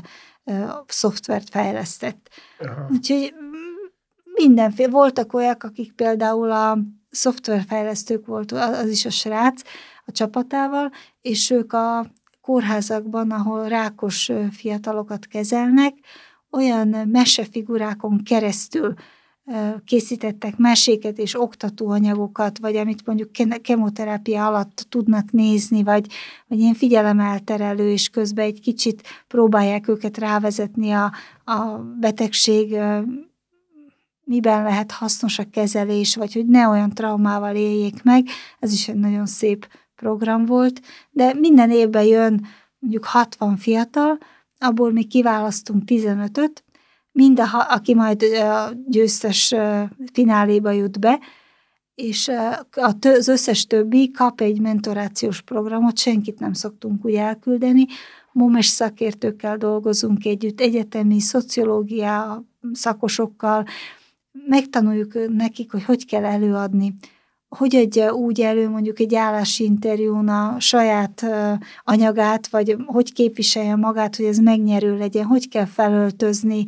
[0.44, 2.28] a szoftvert fejlesztett.
[2.58, 2.86] Aha.
[2.90, 3.34] Úgyhogy
[4.34, 6.78] mindenféle, voltak olyak, akik például a
[7.10, 9.62] szoftverfejlesztők volt, az is a srác
[10.06, 12.06] a csapatával, és ők a
[12.40, 15.94] kórházakban, ahol rákos fiatalokat kezelnek,
[16.54, 18.94] olyan mesefigurákon keresztül
[19.84, 23.30] készítettek meséket és oktatóanyagokat, vagy amit mondjuk
[23.62, 26.06] kemoterápia alatt tudnak nézni, vagy,
[26.46, 31.12] vagy ilyen figyelemelterelő, és közben egy kicsit próbálják őket rávezetni a,
[31.44, 32.76] a betegség
[34.24, 38.26] miben lehet hasznos a kezelés, vagy hogy ne olyan traumával éljék meg.
[38.58, 40.80] Ez is egy nagyon szép program volt,
[41.10, 42.46] de minden évben jön
[42.78, 44.18] mondjuk 60 fiatal,
[44.64, 46.64] abból mi kiválasztunk 15-öt,
[47.12, 49.54] mind a, aki majd a győztes
[50.12, 51.20] fináléba jut be,
[51.94, 52.30] és
[53.10, 57.86] az összes többi kap egy mentorációs programot, senkit nem szoktunk úgy elküldeni,
[58.32, 63.64] momes szakértőkkel dolgozunk együtt, egyetemi szociológia szakosokkal,
[64.46, 66.94] megtanuljuk nekik, hogy hogy kell előadni,
[67.56, 71.26] hogy adja úgy elő mondjuk egy állási interjún a saját
[71.84, 76.64] anyagát, vagy hogy képviselje magát, hogy ez megnyerő legyen, hogy kell felöltözni,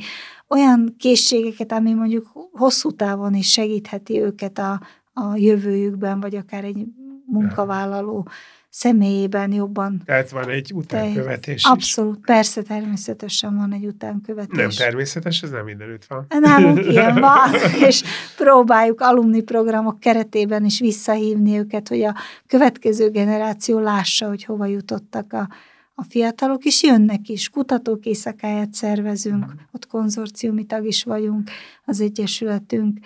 [0.48, 4.80] olyan készségeket, ami mondjuk hosszú távon is segítheti őket a,
[5.12, 6.86] a jövőjükben, vagy akár egy
[7.26, 8.28] munkavállaló
[8.76, 10.02] személyében jobban.
[10.04, 11.64] Tehát van egy utánkövetés is.
[11.64, 14.56] Abszolút, persze, természetesen van egy utánkövetés.
[14.56, 16.26] Nem természetes, ez nem mindenütt van.
[16.28, 17.54] Nálunk ilyen van,
[17.86, 18.02] és
[18.36, 22.14] próbáljuk alumni programok keretében is visszahívni őket, hogy a
[22.46, 25.48] következő generáció lássa, hogy hova jutottak a,
[25.94, 27.48] a fiatalok, és jönnek is.
[27.48, 29.56] Kutatók éjszakáját szervezünk, mm.
[29.72, 31.50] ott konzorciumi tag is vagyunk,
[31.84, 32.98] az Egyesületünk,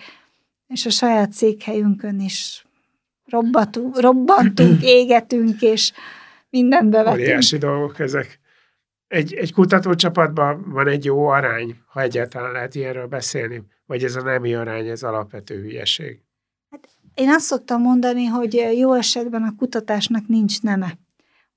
[0.67, 2.65] és a saját székhelyünkön is
[3.31, 5.91] robbatunk, robbantunk, égetünk, és
[6.49, 7.27] mindent bevetünk.
[7.27, 8.39] Óriási dolgok ezek.
[9.07, 14.21] Egy, egy kutatócsapatban van egy jó arány, ha egyáltalán lehet ilyenről beszélni, vagy ez a
[14.21, 16.19] nemi arány, ez alapvető hülyeség.
[16.69, 20.97] Hát én azt szoktam mondani, hogy jó esetben a kutatásnak nincs neme.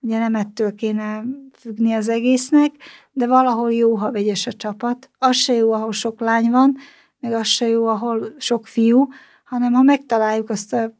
[0.01, 1.25] Ugye nem ettől kéne
[1.59, 2.71] függni az egésznek,
[3.13, 5.11] de valahol jó, ha vegyes a csapat.
[5.19, 6.77] Az se jó, ahol sok lány van,
[7.21, 9.09] meg az se jó, ahol sok fiú,
[9.45, 10.93] hanem ha megtaláljuk azt a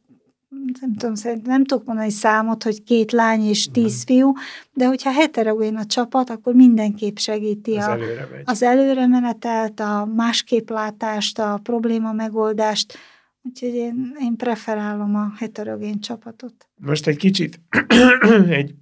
[0.81, 4.33] nem tudom, szerintem nem tudok mondani számot, hogy két lány és tíz fiú,
[4.73, 11.39] de hogyha heterogén a csapat, akkor mindenképp segíti az, a, előre az előremenetelt, a másképplátást,
[11.39, 12.97] a probléma megoldást,
[13.41, 16.67] úgyhogy én, én preferálom a heterogén csapatot.
[16.75, 17.59] Most egy kicsit,
[18.49, 18.75] egy,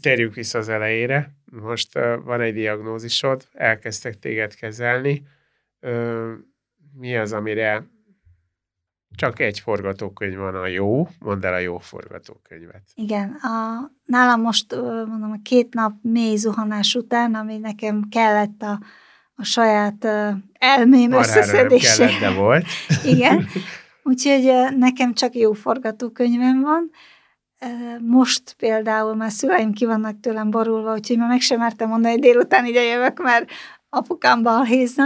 [0.00, 5.22] térjük vissza az elejére, most uh, van egy diagnózisod, elkezdtek téged kezelni,
[5.80, 6.30] uh,
[6.92, 7.86] mi az, amire
[9.16, 12.82] Csak egy forgatókönyv van a jó, mondd el a jó forgatókönyvet.
[12.94, 14.74] Igen, a, nálam most
[15.06, 18.80] mondom, a két nap mély zuhanás után, ami nekem kellett a,
[19.34, 20.04] a saját
[20.52, 22.04] elmém Marhára összeszedése.
[22.04, 22.64] Nem kellett, de volt.
[23.12, 23.46] Igen,
[24.02, 26.90] úgyhogy nekem csak jó forgatókönyvem van.
[28.00, 32.22] Most például már szüleim ki vannak tőlem borulva, úgyhogy már meg sem mertem mondani, hogy
[32.22, 33.50] délután ide jövök, mert
[33.88, 35.04] apukám balhézna,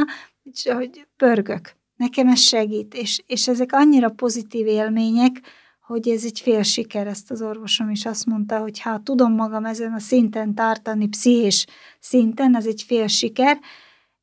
[0.64, 5.40] hogy pörgök nekem ez segít, és, és ezek annyira pozitív élmények,
[5.80, 9.64] hogy ez egy fél siker, ezt az orvosom is azt mondta, hogy ha tudom magam
[9.64, 11.66] ezen a szinten tartani, pszichés
[11.98, 13.58] szinten, ez egy fél siker.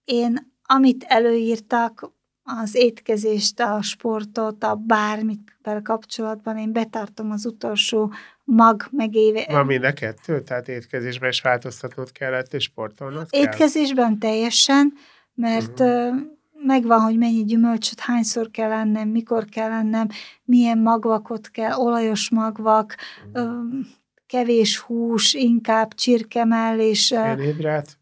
[0.04, 2.12] Én, amit előírtak,
[2.44, 8.14] az étkezést, a sportot, a bármit kapcsolatban, én betartom az utolsó
[8.44, 9.46] mag megéve.
[9.50, 10.42] Van mind a kettő?
[10.42, 13.42] Tehát étkezésben is változtatnod kellett, és sportolnod kell?
[13.42, 14.94] Étkezésben teljesen,
[15.34, 16.36] mert uh-huh
[16.68, 20.08] megvan, hogy mennyi gyümölcsöt hányszor kell ennem, mikor kell ennem,
[20.44, 22.96] milyen magvakot kell, olajos magvak,
[23.40, 23.80] mm.
[24.26, 27.00] kevés hús, inkább csirkemell és...
[27.00, 27.98] Szénhidrát?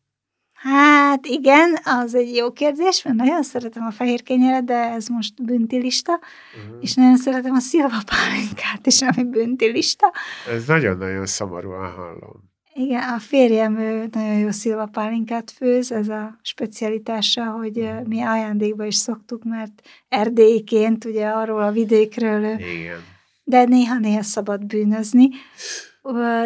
[0.54, 5.44] Hát igen, az egy jó kérdés, mert nagyon szeretem a fehér kenyeret, de ez most
[5.44, 6.78] büntilista, uh-huh.
[6.82, 10.12] és nagyon szeretem a szilva pálinkát is, ami büntilista.
[10.50, 12.54] Ez nagyon-nagyon szomorúan hallom.
[12.78, 18.96] Igen, a férjem ő nagyon jó szilvapálinkát főz, ez a specialitása, hogy mi ajándékba is
[18.96, 23.04] szoktuk, mert erdélyként, ugye arról a vidékről, Igen.
[23.44, 25.30] de néha-néha szabad bűnözni,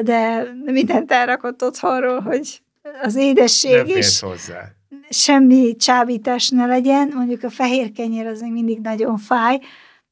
[0.01, 2.61] de mindent elrakott otthonról, hogy
[3.01, 4.61] az édesség Nem is hozzá.
[5.09, 9.59] semmi csábítás ne legyen, mondjuk a fehér kenyér az még mindig nagyon fáj,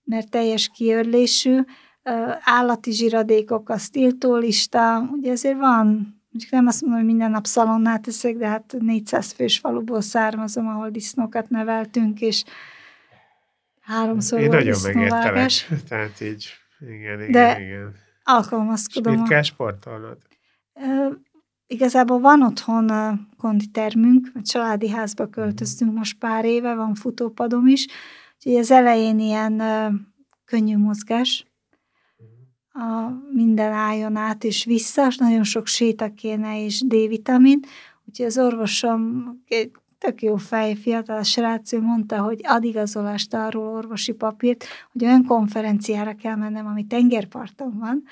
[0.04, 1.60] mert teljes kiörlésű,
[2.40, 5.86] állati zsiradékok, a tiltólista, ugye azért van,
[6.30, 10.68] mondjuk nem azt mondom, hogy minden nap szalonnát teszek, de hát 400 fős faluból származom,
[10.68, 12.44] ahol disznókat neveltünk, és
[13.82, 15.70] háromszor Én volt nagyon disznóvágás.
[15.90, 16.50] tehát így,
[16.80, 17.94] igen, igen, de igen.
[18.24, 19.14] alkalmazkodom.
[19.14, 20.18] És mit kell sportolnod?
[21.68, 22.92] Igazából van otthon
[23.38, 27.88] konditermünk, a családi házba költöztünk most pár éve, van futópadom is,
[28.36, 29.62] úgyhogy az elején ilyen
[30.46, 31.46] könnyű mozgás,
[32.78, 37.60] a minden álljon át és vissza, és nagyon sok séta kéne és D-vitamin,
[38.06, 43.68] úgyhogy az orvosom egy tök jó fej, fiatal srác, ő mondta, hogy ad igazolást arról
[43.68, 48.04] orvosi papírt, hogy olyan konferenciára kell mennem, ami tengerparton van,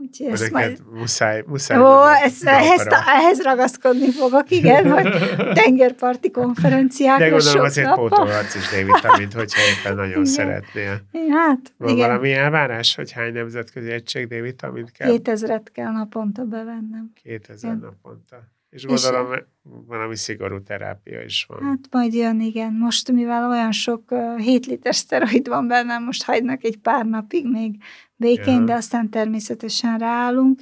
[0.00, 0.78] Úgyhogy ezt majd...
[0.90, 1.78] muszáj, muszáj.
[1.78, 5.08] Ó, ezt, ehhez, ehhez ragaszkodni fogok, igen, hogy
[5.54, 10.24] tengerparti konferenciákra De gondolom azért pótolhatsz is D-vitamint, hogyha éppen nagyon igen.
[10.24, 11.00] szeretnél.
[11.30, 12.08] Hát, Van igen.
[12.08, 15.18] valami elvárás, hogy hány nemzetközi egység D-vitamint kell?
[15.24, 17.12] 2000-et kell naponta bevennem.
[17.22, 17.78] 2000 igen.
[17.82, 18.56] naponta.
[18.70, 19.40] És gondolom, és,
[19.86, 21.62] valami szigorú terápia is van.
[21.62, 22.72] Hát majd jön, igen.
[22.72, 27.50] Most, mivel olyan sok uh, 7 liter szteroid van bennem, most hagynak egy pár napig
[27.50, 27.82] még
[28.16, 28.64] békén, ja.
[28.64, 30.60] de aztán természetesen ráállunk.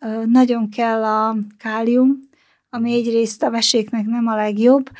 [0.00, 2.18] Uh, nagyon kell a kálium,
[2.70, 4.90] ami egyrészt a veséknek nem a legjobb,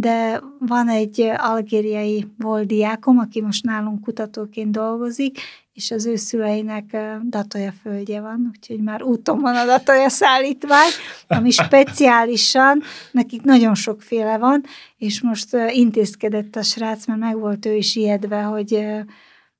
[0.00, 5.38] de van egy algériai volt diákom, aki most nálunk kutatóként dolgozik,
[5.72, 6.96] és az ő szüleinek
[7.28, 10.90] datoja földje van, úgyhogy már úton van a datoja szállítvány,
[11.28, 12.82] ami speciálisan,
[13.12, 14.62] nekik nagyon sokféle van,
[14.96, 18.86] és most intézkedett a srác, mert meg volt ő is ijedve, hogy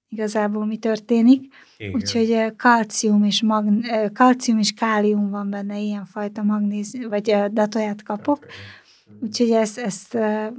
[0.09, 1.55] igazából mi történik.
[1.77, 1.95] Igen.
[1.95, 8.47] Úgyhogy kalcium és, magn- kalcium és kálium van benne, ilyenfajta magnéz, vagy datoját kapok.
[9.21, 10.19] Úgyhogy ezt, ezt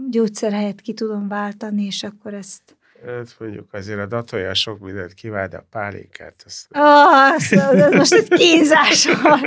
[0.09, 5.13] gyógyszer helyett ki tudom váltani, és akkor ezt Hát mondjuk azért a datolja sok mindent
[5.13, 6.67] kivált, de a pálinkát azt...
[6.69, 9.41] Oh, az, most egy kínzás van.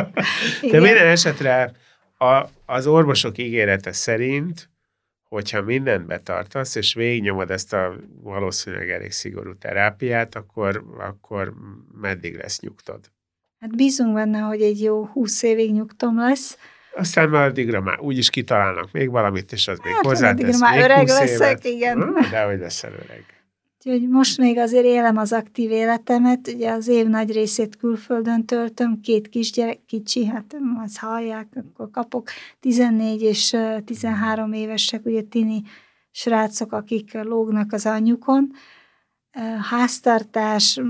[0.70, 1.72] De minden esetre
[2.18, 4.68] a, az orvosok ígérete szerint,
[5.28, 11.54] hogyha mindent betartasz, és végignyomod ezt a valószínűleg elég szigorú terápiát, akkor, akkor
[12.00, 13.10] meddig lesz nyugtod?
[13.60, 16.56] Hát bízunk benne, hogy egy jó húsz évig nyugtom lesz,
[16.96, 20.84] aztán már addigra már úgyis kitalálnak még valamit, és az hát, még hozzátesz már még
[20.84, 21.64] öreg leszek, évet.
[21.64, 22.02] igen.
[22.02, 23.24] Hm, de hogy leszel öreg.
[23.86, 29.00] Úgyhogy most még azért élem az aktív életemet, ugye az év nagy részét külföldön töltöm,
[29.00, 32.28] két kisgyerek, kicsi, hát az hallják, akkor kapok
[32.60, 35.62] 14 és 13 évesek, ugye tini
[36.10, 38.52] srácok, akik lógnak az anyjukon,
[39.70, 40.80] háztartás,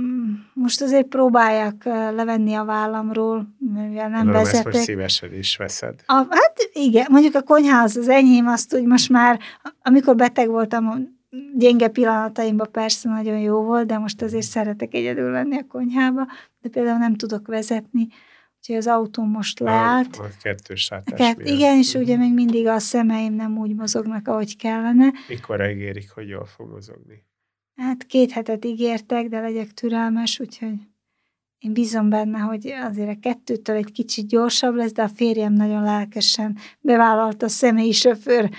[0.52, 4.66] most azért próbálják levenni a vállamról, mivel nem Tudom, vezetek.
[4.66, 5.94] Ezt most szívesen is veszed.
[6.06, 9.40] A, hát igen, mondjuk a konyház az enyém, azt úgy most már,
[9.82, 11.12] amikor beteg voltam,
[11.54, 16.26] gyenge pillanataimban persze nagyon jó volt, de most azért szeretek egyedül lenni a konyhába,
[16.60, 18.08] de például nem tudok vezetni,
[18.58, 20.16] úgyhogy az autóm most leállt.
[20.16, 24.56] A, a kettős Kett, Igen, és ugye még mindig a szemeim nem úgy mozognak, ahogy
[24.56, 25.12] kellene.
[25.28, 27.24] Mikor ígérik, hogy jól fog mozogni?
[27.76, 30.74] Hát két hetet ígértek, de legyek türelmes, úgyhogy
[31.58, 35.82] én bízom benne, hogy azért a kettőtől egy kicsit gyorsabb lesz, de a férjem nagyon
[35.82, 38.50] lelkesen bevállalta a személyi sofőr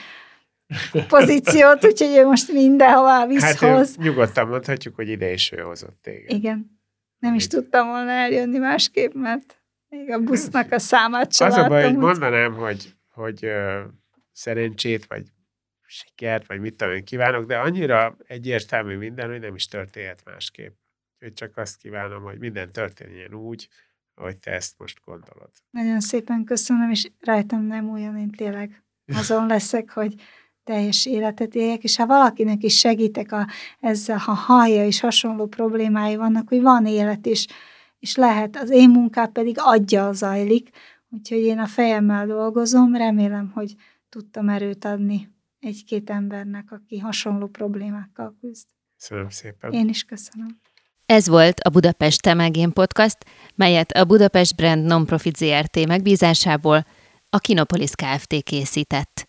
[1.07, 3.95] pozíciót, úgyhogy ő most mindenhová visszhoz.
[3.95, 6.32] Hát nyugodtan mondhatjuk, hogy ide is ő hozott téged.
[6.32, 6.80] Igen.
[7.20, 11.68] Nem is tudtam volna eljönni másképp, mert még a busznak a számát sem Az a
[11.68, 13.47] baj, hogy mondanám, hogy, hogy
[14.32, 15.24] szerencsét, vagy
[15.88, 20.74] sikert, vagy mit tudom én kívánok, de annyira egyértelmű minden, hogy nem is történhet másképp.
[21.14, 23.68] Úgyhogy csak azt kívánom, hogy minden történjen úgy,
[24.16, 25.50] ahogy te ezt most gondolod.
[25.70, 30.16] Nagyon szépen köszönöm, és rajtam nem olyan, én tényleg azon leszek, hogy
[30.64, 33.48] teljes életet éljek, és ha valakinek is segítek a,
[33.80, 37.48] ezzel, ha hallja és hasonló problémái vannak, hogy van élet is,
[38.00, 40.70] és lehet, az én munkám pedig adja zajlik,
[41.10, 43.76] úgyhogy én a fejemmel dolgozom, remélem, hogy
[44.10, 45.35] tudtam erőt adni
[45.66, 48.68] egy-két embernek, aki hasonló problémákkal küzd.
[48.97, 49.72] Köszönöm szépen.
[49.72, 50.59] Én is köszönöm.
[51.05, 53.18] Ez volt a Budapest Temegén Podcast,
[53.55, 56.86] melyet a Budapest Brand Nonprofit ZRT megbízásából
[57.30, 58.43] a Kinopolis Kft.
[58.43, 59.28] készített.